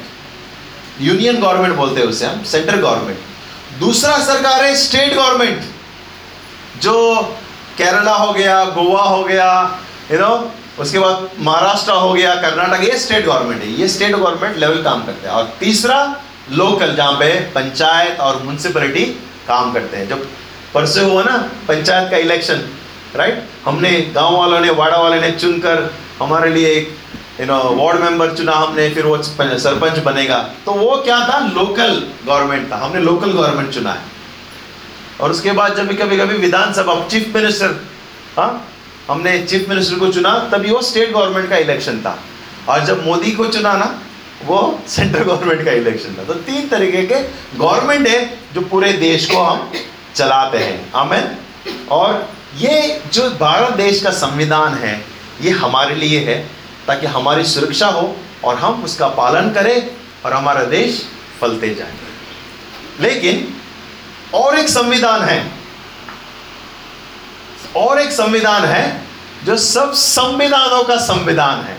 यूनियन 1.01 1.39
गवर्नमेंट 1.41 1.75
बोलते 1.75 2.01
हैं 2.01 2.07
उसे 2.07 2.25
हम 2.25 2.43
सेंट्रल 2.43 2.79
गवर्नमेंट 2.81 3.79
दूसरा 3.79 4.17
सरकार 4.25 4.63
है 4.63 4.75
स्टेट 4.75 5.13
गवर्नमेंट 5.13 6.81
जो 6.81 6.95
केरला 7.77 8.15
हो 8.15 8.31
गया 8.33 8.63
गोवा 8.77 9.03
हो 9.03 9.23
गया 9.23 9.51
यू 10.11 10.17
you 10.17 10.25
नो 10.25 10.35
know, 10.35 10.47
उसके 10.79 10.99
बाद 10.99 11.29
महाराष्ट्र 11.39 11.91
हो 11.91 12.11
गया 12.13 12.33
कर्नाटक 12.35 12.83
ये 12.83 12.97
स्टेट 12.99 13.25
गवर्नमेंट 13.25 13.61
है. 13.61 13.71
ये 13.71 13.87
स्टेट 13.87 14.15
गवर्नमेंट 14.15 14.57
लेवल 14.57 14.81
काम 14.83 15.03
करते 15.05 15.27
हैं. 15.27 15.33
और 15.35 15.53
तीसरा 15.59 15.97
लोकल 16.51 16.95
जहाँ 16.95 17.13
पे 17.13 17.29
पंचायत 17.55 18.19
और 18.19 18.41
म्यूनसिपलिटी 18.43 19.03
काम 19.47 19.73
करते 19.73 19.97
हैं. 19.97 20.07
जो 20.09 20.15
परसों 20.73 21.09
हुआ 21.11 21.23
ना 21.23 21.37
पंचायत 21.67 22.09
का 22.11 22.17
इलेक्शन 22.17 22.61
राइट 23.15 23.43
हमने 23.65 23.91
गाँव 24.15 24.37
वालों 24.37 24.59
ने 24.59 24.69
वाड़ा 24.79 24.97
वाले 24.97 25.19
ने 25.21 25.31
चुनकर 25.31 25.91
हमारे 26.19 26.49
लिए 26.53 26.73
एक 26.75 26.95
यू 27.39 27.45
नो 27.45 27.75
वार्ड 27.75 27.99
मेंबर 27.99 28.35
चुना 28.35 28.51
हमने, 28.51 28.89
फिर 28.89 29.05
वो 29.05 29.21
सरपंच 29.23 30.03
बनेगा। 30.03 30.37
तो 30.65 30.71
वो 30.71 30.97
क्या 30.97 31.19
था? 31.19 31.39
लोकल 31.47 32.07
गवर्नमेंट 32.25 32.71
था। 32.71 32.77
हमने 32.77 33.01
लोकल 33.01 33.31
गवर्नमेंट 33.31 33.73
चुना 33.73 33.93
है। 33.93 34.01
और 35.21 35.31
उसके 35.31 35.51
बाद 35.51 35.75
जब 35.75 35.99
कभी 35.99 36.17
कभी 36.17 36.37
विधानसभा 36.37 37.07
चीफ 37.07 37.35
मिनिस्टर 37.35 37.67
हाँ 38.37 38.67
हमने 39.09 39.43
चीफ 39.43 39.69
मिनिस्टर 39.69 39.99
को 39.99 40.07
चुना, 40.07 40.49
तभी 40.51 40.71
वो 40.71 40.81
स्टेट 40.81 41.11
गवर्नमेंट 41.11 41.49
का 41.49 41.57
इलेक्शन 41.57 41.99
था। 41.99 42.19
और 42.69 42.85
जब 42.85 43.05
मोदी 43.05 43.31
को 43.31 43.45
चुना 43.45 43.73
ना, 43.73 43.99
वो 44.45 44.79
सेंट्रल 44.87 45.23
गवर्नमेंट 45.23 45.65
का 45.65 45.71
इलेक्शन 45.71 46.15
था। 46.19 46.23
तो 46.23 46.33
तीन 46.33 46.67
तरीके 46.67 47.01
के 47.01 47.15
गवर्नमेंट 47.57 48.07
है 48.07 48.37
जो 48.53 48.61
पूरे 48.61 48.93
देश 48.93 49.25
को 49.25 49.41
हम 49.41 49.71
चलाते 50.15 50.57
हैं। 50.57 50.91
आमेन। 50.95 51.35
और 51.91 52.29
ये 52.57 53.01
जो 53.13 53.29
भारत 53.29 53.73
देश 53.73 54.01
का 54.03 54.09
संविधान 54.09 54.73
है, 54.73 55.05
ये 55.41 55.51
हमारे 55.51 55.95
लिए 55.95 56.19
है। 56.19 56.58
ताकि 56.89 57.07
हमारी 57.07 57.43
सुरक्षा 57.43 57.87
हो 57.87 58.15
और 58.43 58.55
हम 58.55 58.83
उसका 58.83 59.07
पालन 59.07 59.49
करें 59.49 59.91
और 60.25 60.33
हमारा 60.33 60.63
देश 60.63 61.05
फलते 61.41 61.75
जाए। 61.75 61.93
लेकिन 62.99 63.53
और 64.33 64.59
एक 64.59 64.69
संविधान 64.69 65.21
है, 65.21 65.51
और 67.75 68.01
एक 68.01 68.11
संविधान 68.11 68.65
है 68.65 69.01
जो 69.45 69.57
सब 69.57 69.93
संविधानों 69.93 70.83
का 70.83 70.95
संविधान 70.95 71.61
है। 71.61 71.77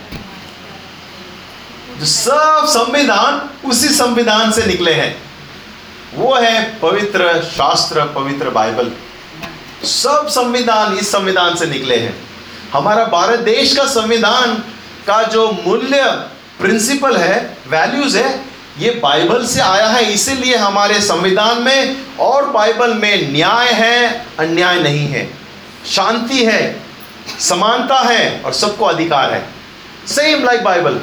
जो 1.99 2.07
सब 2.07 2.67
संविधान 2.69 3.51
उसी 3.69 3.89
संविधान 3.89 4.53
से 4.53 4.67
निकले 4.67 4.93
हैं। 4.93 5.23
वो 6.15 6.35
है 6.35 6.79
पवित्र 6.79 7.43
शास्त्र, 7.43 8.05
पवित्र 8.05 8.51
बाइबल। 8.51 8.93
सब 9.85 10.27
संविधान 10.29 10.93
इस 10.93 11.13
संविधान 11.13 11.55
से 11.55 11.67
निकले 11.67 11.97
हैं। 11.97 12.17
हमारा 12.73 13.05
भारत 13.05 13.39
देश 13.39 13.77
का 13.77 13.87
संविधान 13.87 14.65
का 15.07 15.23
जो 15.23 15.51
मूल्य 15.53 16.05
प्रिंसिपल 16.61 17.17
है 17.17 17.57
वैल्यूज़ 17.69 18.19
है, 18.19 18.45
ये 18.79 18.91
बाइबल 18.91 19.47
से 19.47 19.61
आया 19.61 19.87
है। 19.87 20.13
इसीलिए 20.13 20.57
हमारे 20.57 21.01
संविधान 21.01 21.63
में 21.63 21.97
और 22.21 22.47
बाइबल 22.47 22.95
में 22.95 23.33
न्याय 23.33 23.69
है, 23.73 24.27
अन्याय 24.39 24.81
नहीं 24.81 25.09
है। 25.09 25.31
शांति 25.87 26.45
है, 26.45 26.81
समानता 27.41 27.99
है 27.99 28.43
और 28.45 28.53
सबको 28.53 28.85
अधिकार 28.85 29.33
है। 29.33 29.49
सेम 30.09 30.45
लाइक 30.45 30.65
बाइबल 30.65 31.01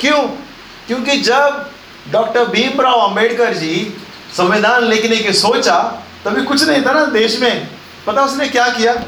क्यों? 0.00 0.22
क्योंकि 0.86 1.16
जब 1.16 1.70
डॉक्टर 2.10 2.44
भीमराव 2.44 3.00
अंबेडकर 3.00 3.54
जी 3.54 3.96
संविधान 4.36 4.84
लिखने 4.84 5.16
की 5.16 5.32
सोचा, 5.32 6.02
तभी 6.24 6.42
कुछ 6.42 6.62
नहीं 6.62 6.82
था 6.82 6.92
ना 6.92 7.04
देश 7.04 7.40
में। 7.40 7.68
पता 8.06 8.22
उसने 8.22 8.48
क्या 8.48 8.68
किया? 8.68 9.02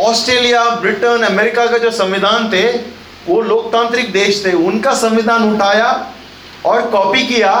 ऑस्ट्रेलिया, 0.00 0.64
ब्रिटेन, 0.64 1.22
अमेरिका 1.22 1.66
का 1.66 1.78
जो 1.78 1.90
संविधान 1.90 2.48
थे 2.48 2.72
वो 3.28 3.40
लोकतांत्रिक 3.42 4.12
देश 4.12 4.44
थे, 4.44 4.52
उनका 4.52 4.94
संविधान 4.94 5.52
उठाया 5.54 5.90
और 6.66 6.82
कॉपी 6.90 7.26
किया 7.26 7.52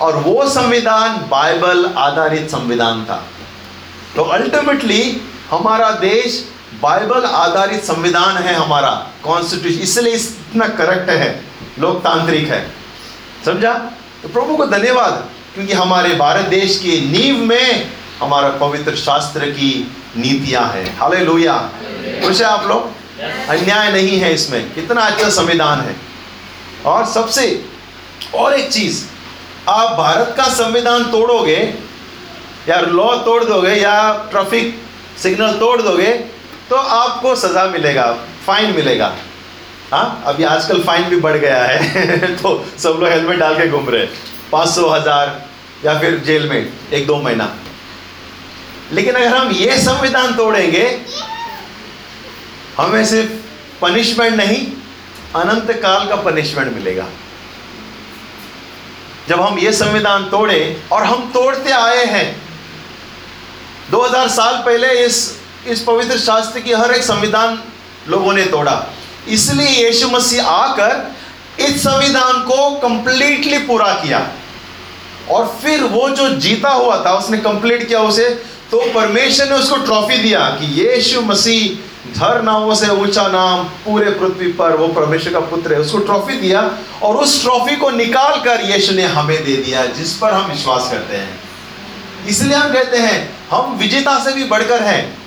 और 0.00 0.16
वो 0.16 0.48
संविधान 0.48 1.16
बाइबल 1.30 1.84
आधारित 1.98 2.50
संविधान 2.50 3.04
था। 3.04 3.22
तो 4.16 4.22
अल्टीमेटली 4.22 5.02
हमारा 5.50 5.90
देश 6.00 6.44
बाइबल 6.82 7.24
आधारित 7.24 7.84
संविधान 7.84 8.36
है 8.36 8.54
हमारा 8.54 8.90
कॉन्स्टिट्यूशन 9.24 9.82
इसलिए 9.82 10.14
इतना 10.14 10.66
करेक्ट 10.74 11.10
है, 11.10 11.28
लोकतांत्रिक 11.78 12.48
है। 12.48 12.60
समझा? 13.44 13.72
तो 14.22 14.28
प्रभु 14.28 14.56
को 14.56 14.66
धन्यवाद, 14.66 15.24
क्योंकि 15.54 15.72
हमारे 15.72 16.14
भारत 16.14 16.44
देश 16.48 16.78
की 16.78 17.00
नींव 17.10 17.44
में 17.44 17.90
हमारा 18.20 18.48
पवित्र 18.58 18.96
शास्त्र 18.96 19.50
की 19.50 19.70
नीतियाँ 20.16 20.62
हैं। 20.68 20.98
हाले 20.98 21.18
लोहिया 21.20 21.56
खुश 22.24 22.40
है 22.40 22.46
आप 22.46 22.66
लोग? 22.68 22.90
अन्याय 23.20 23.90
नहीं 23.92 24.18
है 24.20 24.32
इसमें। 24.34 24.74
कितना 24.74 25.00
अच्छा 25.00 25.28
संविधान 25.30 25.80
है। 25.80 25.96
और 26.86 27.04
सबसे, 27.06 27.64
और 28.34 28.54
एक 28.54 28.72
चीज़, 28.72 29.04
आप 29.68 29.96
भारत 29.98 30.34
का 30.36 30.44
संविधान 30.44 31.04
तोड़ोगे, 31.04 31.58
या 32.68 32.80
लॉ 32.80 33.14
तोड़ 33.16 33.42
दोगे, 33.44 33.74
या 33.74 34.28
ट्रैफ़िक 34.30 34.74
सिग्नल 35.22 35.52
तोड़ 35.52 35.80
दोगे 35.82 36.12
तो 36.70 36.76
आपको 36.76 37.34
सजा 37.36 37.64
मिलेगा 37.64 38.06
फाइन 38.46 38.74
मिलेगा। 38.74 39.12
हाँ 39.92 40.22
अभी 40.26 40.44
आजकल 40.44 40.82
फाइन 40.82 41.04
भी 41.04 41.16
बढ़ 41.16 41.36
गया 41.36 41.62
है। 41.64 42.34
तो 42.42 42.64
सब 42.78 42.98
लोग 43.00 43.08
हेलमेट 43.08 43.38
डाल 43.38 43.54
के 43.54 43.68
घूम 43.68 43.88
रहे 43.88 44.00
हैं। 44.00 44.10
पाँच 44.52 44.68
सौ 44.68 44.88
हज़ार, 44.88 45.40
या 45.84 45.98
फिर 45.98 46.18
जेल 46.18 46.48
में, 46.48 46.72
एक 46.92 47.06
दो 47.06 47.16
महीना। 47.16 47.48
लेकिन 48.92 49.14
अगर 49.14 49.36
हम 49.36 49.50
ये 49.50 49.78
संविधान 49.78 50.34
तोड़ेंगे 50.34 50.84
हमें 52.76 53.04
सिर्फ़ 53.06 53.30
पनिशमेंट 53.82 54.36
नहीं, 54.36 54.66
अनंत 55.36 55.70
काल 55.82 56.08
का 56.08 56.16
पनिशमेंट 56.16 56.72
मिलेगा। 56.74 57.06
जब 59.28 59.40
हम 59.40 59.58
ये 59.58 59.72
संविधान 59.72 60.24
तोड़े, 60.24 60.82
और 60.92 61.04
हम 61.04 61.30
तोड़ते 61.34 61.70
आए 61.70 62.04
हैं 62.04 62.42
2000 63.90 64.28
साल 64.28 64.62
पहले 64.66 64.92
इस 65.06 65.38
इस 65.66 65.80
पवित्र 65.82 66.18
शास्त्र 66.18 66.60
की 66.60 66.72
हर 66.72 66.92
एक 66.92 67.02
संविधान 67.02 67.62
लोगों 68.08 68.32
ने 68.32 68.44
तोड़ा। 68.44 68.86
इसलिए 69.28 69.86
यीशु 69.86 70.08
मसीह 70.08 70.46
आकर 70.46 71.16
इस 71.62 71.82
संविधान 71.82 72.40
को 72.40 72.70
कंप्लीटली 72.70 73.58
पूरा 73.58 73.92
किया। 73.94 74.28
और 75.30 75.46
फिर 75.62 75.82
वो 75.82 76.08
जो 76.08 76.28
जीता 76.28 76.70
हुआ 76.70 77.04
था, 77.04 77.12
उसने 77.12 77.38
कंप्लीट 77.38 77.88
किया 77.88 78.00
उसे 78.00 78.28
तो 78.70 78.80
परमेश्वर 78.94 79.48
ने 79.48 79.54
उसको 79.54 79.76
ट्रॉफी 79.76 80.18
दिया 80.18 80.40
कि 80.50 80.66
यीशु 80.80 81.20
मसीह 81.20 81.95
हर 82.18 82.42
नामों 82.42 82.74
से 82.74 82.88
ऊँचा 82.88 83.28
नाम, 83.28 83.64
पूरे 83.64 84.10
पृथ्वी 84.10 84.52
पर, 84.52 84.76
वो 84.76 84.88
परमेश्वर 84.88 85.32
का 85.32 85.40
पुत्र 85.40 85.74
है, 85.74 85.80
उसको 85.80 85.98
ट्रॉफी 85.98 86.32
दिया 86.32 86.70
और 87.02 87.16
उस 87.16 87.42
ट्रॉफी 87.42 87.76
को 87.76 87.90
निकाल 87.90 88.40
कर 88.40 88.60
यीशु 88.60 88.92
ने 88.92 89.02
हमें 89.02 89.44
दे 89.44 89.56
दिया, 89.56 89.86
जिस 89.86 90.16
पर 90.16 90.32
हम 90.32 90.50
विश्वास 90.50 90.90
करते 90.90 91.16
हैं। 91.16 91.40
इसलिए 92.28 92.56
हम 92.56 92.72
कहते 92.72 92.96
हैं, 92.96 93.36
हम 93.50 93.76
विजेता 93.76 94.24
से 94.24 94.32
भी 94.32 94.44
बढ़कर 94.44 94.82
हैं। 94.82 95.18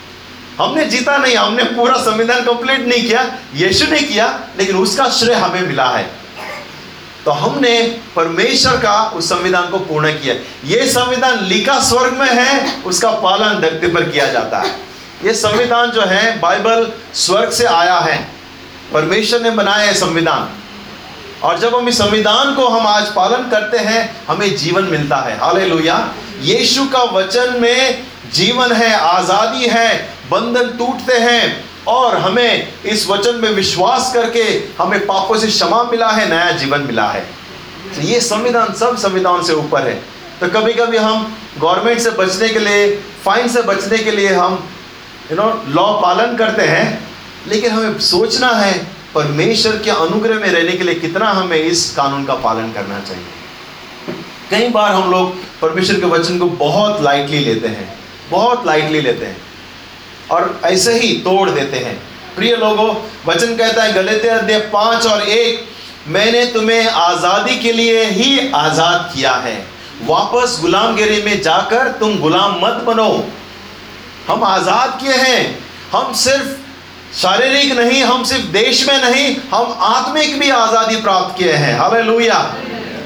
हमने 0.60 0.86
जीता 0.86 1.18
नहीं, 1.18 1.36
हमने 1.36 1.64
पूरा 1.64 1.98
संविधान 1.98 2.42
कंप्लीट 2.42 2.88
नहीं 2.88 3.08
किया, 3.08 3.38
यीशु 3.56 3.88
ने 3.88 4.00
किया, 4.00 4.40
लेकिन 4.58 4.76
उसका 4.76 5.10
श्रेय 5.10 5.36
हमें 5.36 5.62
मिला 5.62 5.90
है। 5.90 6.10
तो 7.26 7.32
हमने 7.32 8.00
परमेश्वर 8.16 8.74
का 8.78 9.04
उस 9.16 9.30
संविधान 9.30 9.70
को 9.70 9.80
पूर्ण 9.80 10.12
किया। 10.12 10.36
यह 10.66 10.88
संविधान 10.88 11.44
लिखा 11.44 11.80
स्वर्ग 11.80 12.14
में 12.14 12.34
है, 12.34 12.82
उसका 12.82 13.12
पालन 13.12 13.62
धरती 13.62 13.88
पर 13.88 14.10
किया 14.10 14.28
जाता 14.28 14.60
है। 14.60 14.89
यह 15.26 15.34
संविधान 15.34 15.92
जो 15.92 16.02
है, 16.02 16.40
बाइबल 16.40 16.92
स्वर्ग 17.14 17.50
से 17.50 17.66
आया 17.66 18.00
है। 18.00 18.28
परमेश्वर 18.94 19.42
ने 19.42 19.52
बनाया 19.52 19.86
है 19.88 19.94
संविधान। 19.94 20.50
और 21.44 21.60
जब 21.60 21.76
हम 21.76 21.90
इस 21.90 21.98
संविधान 21.98 22.56
को 22.56 22.68
हम 22.68 22.88
आज 22.88 23.08
पालन 23.08 23.50
करते 23.50 23.78
हैं, 23.78 24.26
हमें 24.28 24.56
जीवन 24.56 24.84
मिलता 24.84 25.16
है। 25.16 25.38
हाले 25.38 25.66
यीशु 26.42 26.86
का 26.86 27.04
वचन 27.04 27.56
में 27.60 28.04
जीवन 28.34 28.72
है, 28.72 28.94
आज़ादी 28.94 29.66
है, 29.66 30.10
बंधन 30.32 30.78
टूटते 30.78 31.18
हैं, 31.18 31.66
और 31.88 32.18
हमें 32.18 32.74
इस 32.84 33.08
वचन 33.08 33.36
में 33.36 33.50
विश्वास 33.52 34.12
करके 34.14 34.44
हमें 34.84 35.06
पापों 35.06 35.38
से 35.38 35.48
क्षमा 35.48 35.84
मिला 35.84 36.10
है, 36.10 36.30
नया 36.30 36.52
जीवन 36.52 36.82
मिला 36.82 37.08
है। 37.08 37.22
तो 37.96 38.02
ये 38.02 38.20
संविधान 38.20 38.74
सब 38.74 38.98
संविधान 38.98 39.44
से 39.44 39.54
ऊपर 39.54 39.82
है। 39.82 39.96
तो 40.40 40.48
कभी 40.48 40.74
कभी 40.74 40.98
हम 40.98 41.38
गवर्नमेंट 41.60 42.00
से 42.00 42.10
बचने 42.10 42.50
के 42.50 42.60
लिए, 42.60 42.96
फाइन 43.26 43.48
से 43.48 43.62
बचने 43.62 43.98
के 43.98 44.12
लिए 44.12 44.34
हम 44.34 44.70
यू 45.32 45.36
नो 45.38 45.50
लॉ 45.70 45.86
पालन 46.02 46.36
करते 46.36 46.64
हैं, 46.64 47.08
लेकिन 47.48 47.72
हमें 47.72 48.00
सोचना 48.02 48.48
है, 48.52 48.74
परमेश्वर 49.16 49.78
के 49.78 49.90
अनुग्रह 49.92 50.40
में 50.40 50.48
रहने 50.48 50.72
के 50.72 50.84
लिए 50.84 50.96
कितना 50.96 51.30
हमें 51.32 51.58
इस 51.58 51.90
कानून 51.96 52.26
का 52.26 52.34
पालन 52.38 52.72
करना 52.74 53.00
चाहिए। 53.00 54.18
कई 54.52 54.70
बार 54.70 54.92
हम 54.92 55.12
लोग 55.12 55.36
परमेश्वर 55.62 56.00
के 56.00 56.06
वचन 56.08 56.38
को 56.40 56.46
बहुत 56.58 57.02
लाइटली 57.02 57.40
लेते 57.40 57.68
हैं, 57.68 57.88
बहुत 58.32 58.66
लाइटली 58.66 59.02
लेते 59.02 59.26
हैं, 59.26 59.38
और 60.32 60.60
ऐसे 60.66 61.00
ही 61.00 61.14
तोड़ 61.20 61.50
देते 61.50 61.78
हैं। 61.78 61.98
प्रिय 62.36 62.56
लोगों, 62.58 62.94
वचन 63.26 63.56
कहता 63.58 63.84
है 63.84 63.94
गलत 63.94 64.26
अध्याय 64.28 64.60
पाँच 64.74 65.06
और 65.08 65.22
एक, 65.22 65.66
मैंने 66.08 66.46
तुम्हें 66.46 66.88
आज़ादी 66.88 67.58
के 67.60 67.72
लिए 67.74 68.04
ही 68.04 68.50
आज़ाद 68.56 69.12
किया 69.16 69.34
है। 69.38 69.58
वापस 70.04 70.58
गुलामगिरी 70.62 71.22
में 71.24 71.42
जाकर 71.42 71.92
तुम 72.00 72.18
गुलाम 72.20 72.60
मत 72.62 72.84
बनो। 72.86 73.12
हम 74.30 74.44
आज़ाद 74.44 74.98
किए 75.02 75.14
हैं। 75.14 75.60
हम 75.92 76.14
सिर्फ़ 76.14 77.18
शारीरिक 77.18 77.72
नहीं, 77.78 78.04
हम 78.04 78.24
सिर्फ़ 78.24 78.46
देश 78.46 78.88
में 78.88 78.98
नहीं, 79.02 79.36
हम 79.54 79.78
आत्मिक 79.82 80.40
भी 80.40 80.50
आज़ादी 80.50 80.96
प्राप्त 80.96 81.38
किए 81.38 81.54
हैं। 81.54 81.78
हालेलुया। 81.80 82.36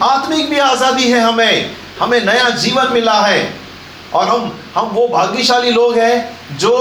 आत्मिक 0.04 0.50
भी 0.50 0.60
आज़ादी 0.60 1.04
है 1.04 1.20
हमें। 1.20 1.76
हमें 2.00 2.20
नया 2.26 2.50
जीवन 2.50 2.92
मिला 2.94 3.20
है। 3.22 3.54
और 4.14 4.28
हम 4.28 4.52
हम 4.76 4.90
वो 4.90 5.08
भाग्यशाली 5.08 5.72
लोग 5.72 5.98
हैं 5.98 6.58
जो 6.58 6.76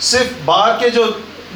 सिर्फ़ 0.00 0.44
बाहर 0.44 0.72
के 0.72 0.90
जो 0.90 1.04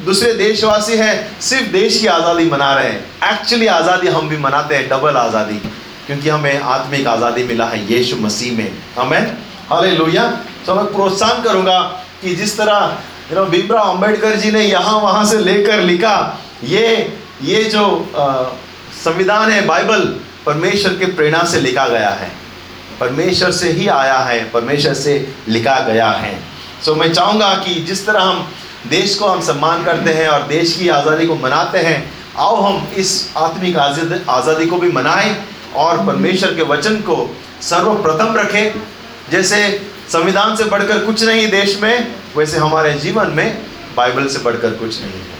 दूसरे 0.05 0.33
देशवासी 0.33 0.97
हैं, 0.97 1.41
सिर्फ़ 1.41 1.71
देश 1.71 1.99
की 1.99 2.07
आज़ादी 2.07 2.49
मना 2.49 2.73
रहे 2.73 2.89
हैं। 2.89 3.31
एक्चुअली 3.31 3.67
आज़ादी 3.67 4.07
हम 4.07 4.29
भी 4.29 4.37
मनाते 4.37 4.75
हैं 4.75 4.89
डबल 4.89 5.17
आज़ादी। 5.17 5.61
क्योंकि 6.07 6.29
हमें 6.29 6.61
आत्मिक 6.61 7.07
आज़ादी 7.07 7.43
मिला 7.43 7.65
है, 7.65 7.85
यीशु 7.91 8.15
मसीह 8.17 8.57
में। 8.57 8.71
हमें 8.97 9.37
हरे 9.71 9.91
लोहिया 9.91 10.25
तो 10.65 10.75
मैं 10.75 10.85
प्रोत्साहन 10.85 11.41
करूँगा। 11.43 11.79
कि 12.23 12.35
जिस 12.35 12.57
तरह 12.57 12.97
यू 13.31 13.35
नो 13.35 13.45
भीमराव 13.47 13.89
अंबेडकर 13.89 14.35
जी 14.35 14.51
ने 14.51 14.63
यहाँ 14.63 14.99
वहाँ 15.01 15.25
से 15.25 15.37
लेकर 15.39 15.81
लिखा 15.83 16.15
ये 16.65 16.87
ये 17.43 17.63
जो 17.65 17.83
संविधान 19.03 19.49
है 19.51 19.65
बाइबल 19.67 20.01
परमेश्वर 20.45 20.93
के 20.95 21.05
प्रेरणा 21.13 21.43
से 21.45 21.59
लिखा 21.61 21.87
गया 21.87 22.09
है। 22.11 22.31
परमेश्वर 22.99 23.51
से 23.51 23.71
ही 23.71 23.87
आया 23.89 24.17
है 24.19 24.43
परमेश्वर 24.51 24.93
से 24.95 25.13
लिखा 25.47 25.79
गया 25.81 26.09
है। 26.09 26.33
सो 26.85 26.91
so, 26.91 26.97
मैं 26.99 27.11
चाहूँगा 27.13 27.53
कि 27.55 27.73
जिस 27.81 28.05
तरह 28.05 28.21
हम 28.21 28.47
देश 28.89 29.15
को 29.15 29.27
हम 29.27 29.41
सम्मान 29.41 29.83
करते 29.83 30.13
हैं 30.13 30.27
और 30.27 30.47
देश 30.47 30.75
की 30.77 30.89
आज़ादी 30.89 31.27
को 31.27 31.35
मनाते 31.37 31.79
हैं 31.79 31.97
आओ 32.37 32.55
हम 32.61 32.87
इस 32.97 33.11
आत्मिक 33.37 33.77
आज़ादी 33.77 34.65
को 34.65 34.77
भी 34.77 34.91
मनाएँ 34.91 35.35
और 35.75 36.05
परमेश्वर 36.07 36.53
के 36.55 36.63
वचन 36.69 36.95
को 37.01 37.15
सर्वप्रथम 37.61 38.35
रखें। 38.37 38.81
जैसे 39.31 39.59
संविधान 40.13 40.55
से 40.55 40.63
बढ़कर 40.63 40.99
कुछ 40.99 41.23
नहीं 41.23 41.51
देश 41.51 41.79
में, 41.81 42.15
वैसे 42.37 42.57
हमारे 42.57 42.93
जीवन 42.93 43.27
में 43.27 43.65
बाइबल 43.95 44.27
से 44.27 44.39
बढ़कर 44.39 44.71
कुछ 44.71 45.01
नहीं 45.01 45.11
है। 45.11 45.37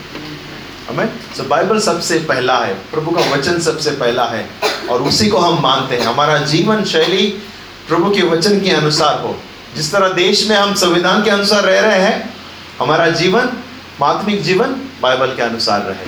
हमें 0.89 1.13
सो 1.38 1.43
बाइबल 1.43 1.79
सबसे 1.79 2.19
पहला 2.19 2.57
है, 2.57 2.73
प्रभु 2.73 3.12
का 3.12 3.21
वचन 3.21 3.59
सबसे 3.59 3.91
पहला 3.91 4.25
है, 4.25 4.49
और 4.89 5.01
उसी 5.01 5.27
को 5.27 5.38
हम 5.38 5.63
मानते 5.63 5.95
हैं। 5.95 6.01
हमारा 6.01 6.38
जीवन 6.38 6.83
शैली 6.83 7.27
प्रभु 7.88 8.12
के 8.12 8.21
वचन 8.21 8.59
के 8.59 8.69
अनुसार 8.69 9.19
हो। 9.19 9.39
जिस 9.75 9.91
तरह 9.91 10.09
देश 10.09 10.47
में 10.47 10.55
हम 10.55 10.75
संविधान 10.75 11.23
के 11.23 11.29
अनुसार 11.29 11.63
रह 11.63 11.79
रहे 11.79 11.99
हैं, 11.99 12.33
हमारा 12.79 13.09
जीवन 13.09 13.49
आत्मिक 14.03 14.43
जीवन 14.43 14.75
बाइबल 15.01 15.27
के 15.27 15.41
अनुसार 15.41 15.81
रहे। 15.81 16.07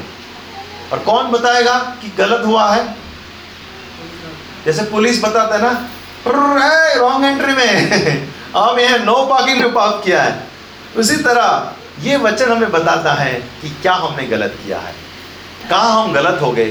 और 0.92 1.00
कौन 1.00 1.26
बताएगा 1.28 1.80
कि 1.80 2.14
गलत 2.18 2.44
हुआ 2.46 2.76
है? 2.76 2.96
जैसे 4.66 4.84
पुलिस 4.84 5.24
बताता 5.24 5.56
है 5.56 5.62
ना 5.62 5.90
रॉन्ग 6.98 7.26
एंट्री 7.26 7.54
में। 7.54 8.36
हम 8.56 8.80
यह 8.80 8.98
नो 8.98 9.16
पार्किंग 9.26 9.60
में 9.62 9.74
पाप 9.74 10.02
किया 10.06 10.22
है। 10.24 10.48
उसी 10.98 11.16
तरह 11.18 11.72
ये 12.02 12.18
वचन 12.18 12.52
हमें 12.52 12.72
बताता 12.72 13.14
है 13.14 13.34
कि 13.34 13.70
क्या 13.82 13.94
हमने 13.94 14.24
गलत 14.24 14.56
किया 14.66 14.80
है। 14.80 14.94
कहाँ 15.70 16.04
हम 16.04 16.14
गलत 16.14 16.42
हो 16.42 16.52
गए? 16.52 16.66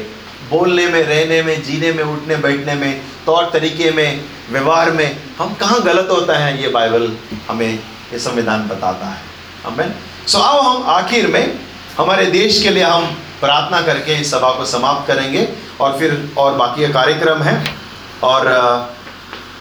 बोलने 0.51 0.87
में, 0.87 1.03
रहने 1.03 1.43
में, 1.43 1.63
जीने 1.63 1.93
में, 1.93 2.03
उठने, 2.05 2.37
बैठने 2.37 2.75
में 2.75 3.01
तौर 3.27 3.51
तरीके 3.53 3.91
में, 3.91 4.25
व्यवहार 4.51 4.91
में 4.91 5.17
हम 5.39 5.55
कहाँ 5.55 5.83
गलत 5.83 6.09
होता 6.11 6.39
है, 6.39 6.63
ये 6.63 6.69
बाइबल 6.69 7.17
हमें 7.49 7.79
ये 8.13 8.19
संविधान 8.19 8.67
बताता 8.69 9.07
है। 9.07 9.23
हमें 9.67 9.95
सो 10.27 10.39
आओ 10.39 10.61
हम 10.61 10.83
आखिर 10.87 11.27
में 11.27 11.59
हमारे 11.99 12.27
देश 12.27 12.63
के 12.63 12.71
लिए 12.71 12.83
हम 12.83 13.05
प्रार्थना 13.41 13.81
करके 13.83 14.15
इस 14.15 14.31
सभा 14.31 14.51
को 14.51 14.65
समाप्त 14.67 15.07
करेंगे 15.09 15.49
और 15.81 15.99
फिर 15.99 16.31
और 16.39 16.55
बाकी 16.55 16.93
कार्यक्रम 16.93 17.43
है। 17.43 17.57
और 18.23 18.47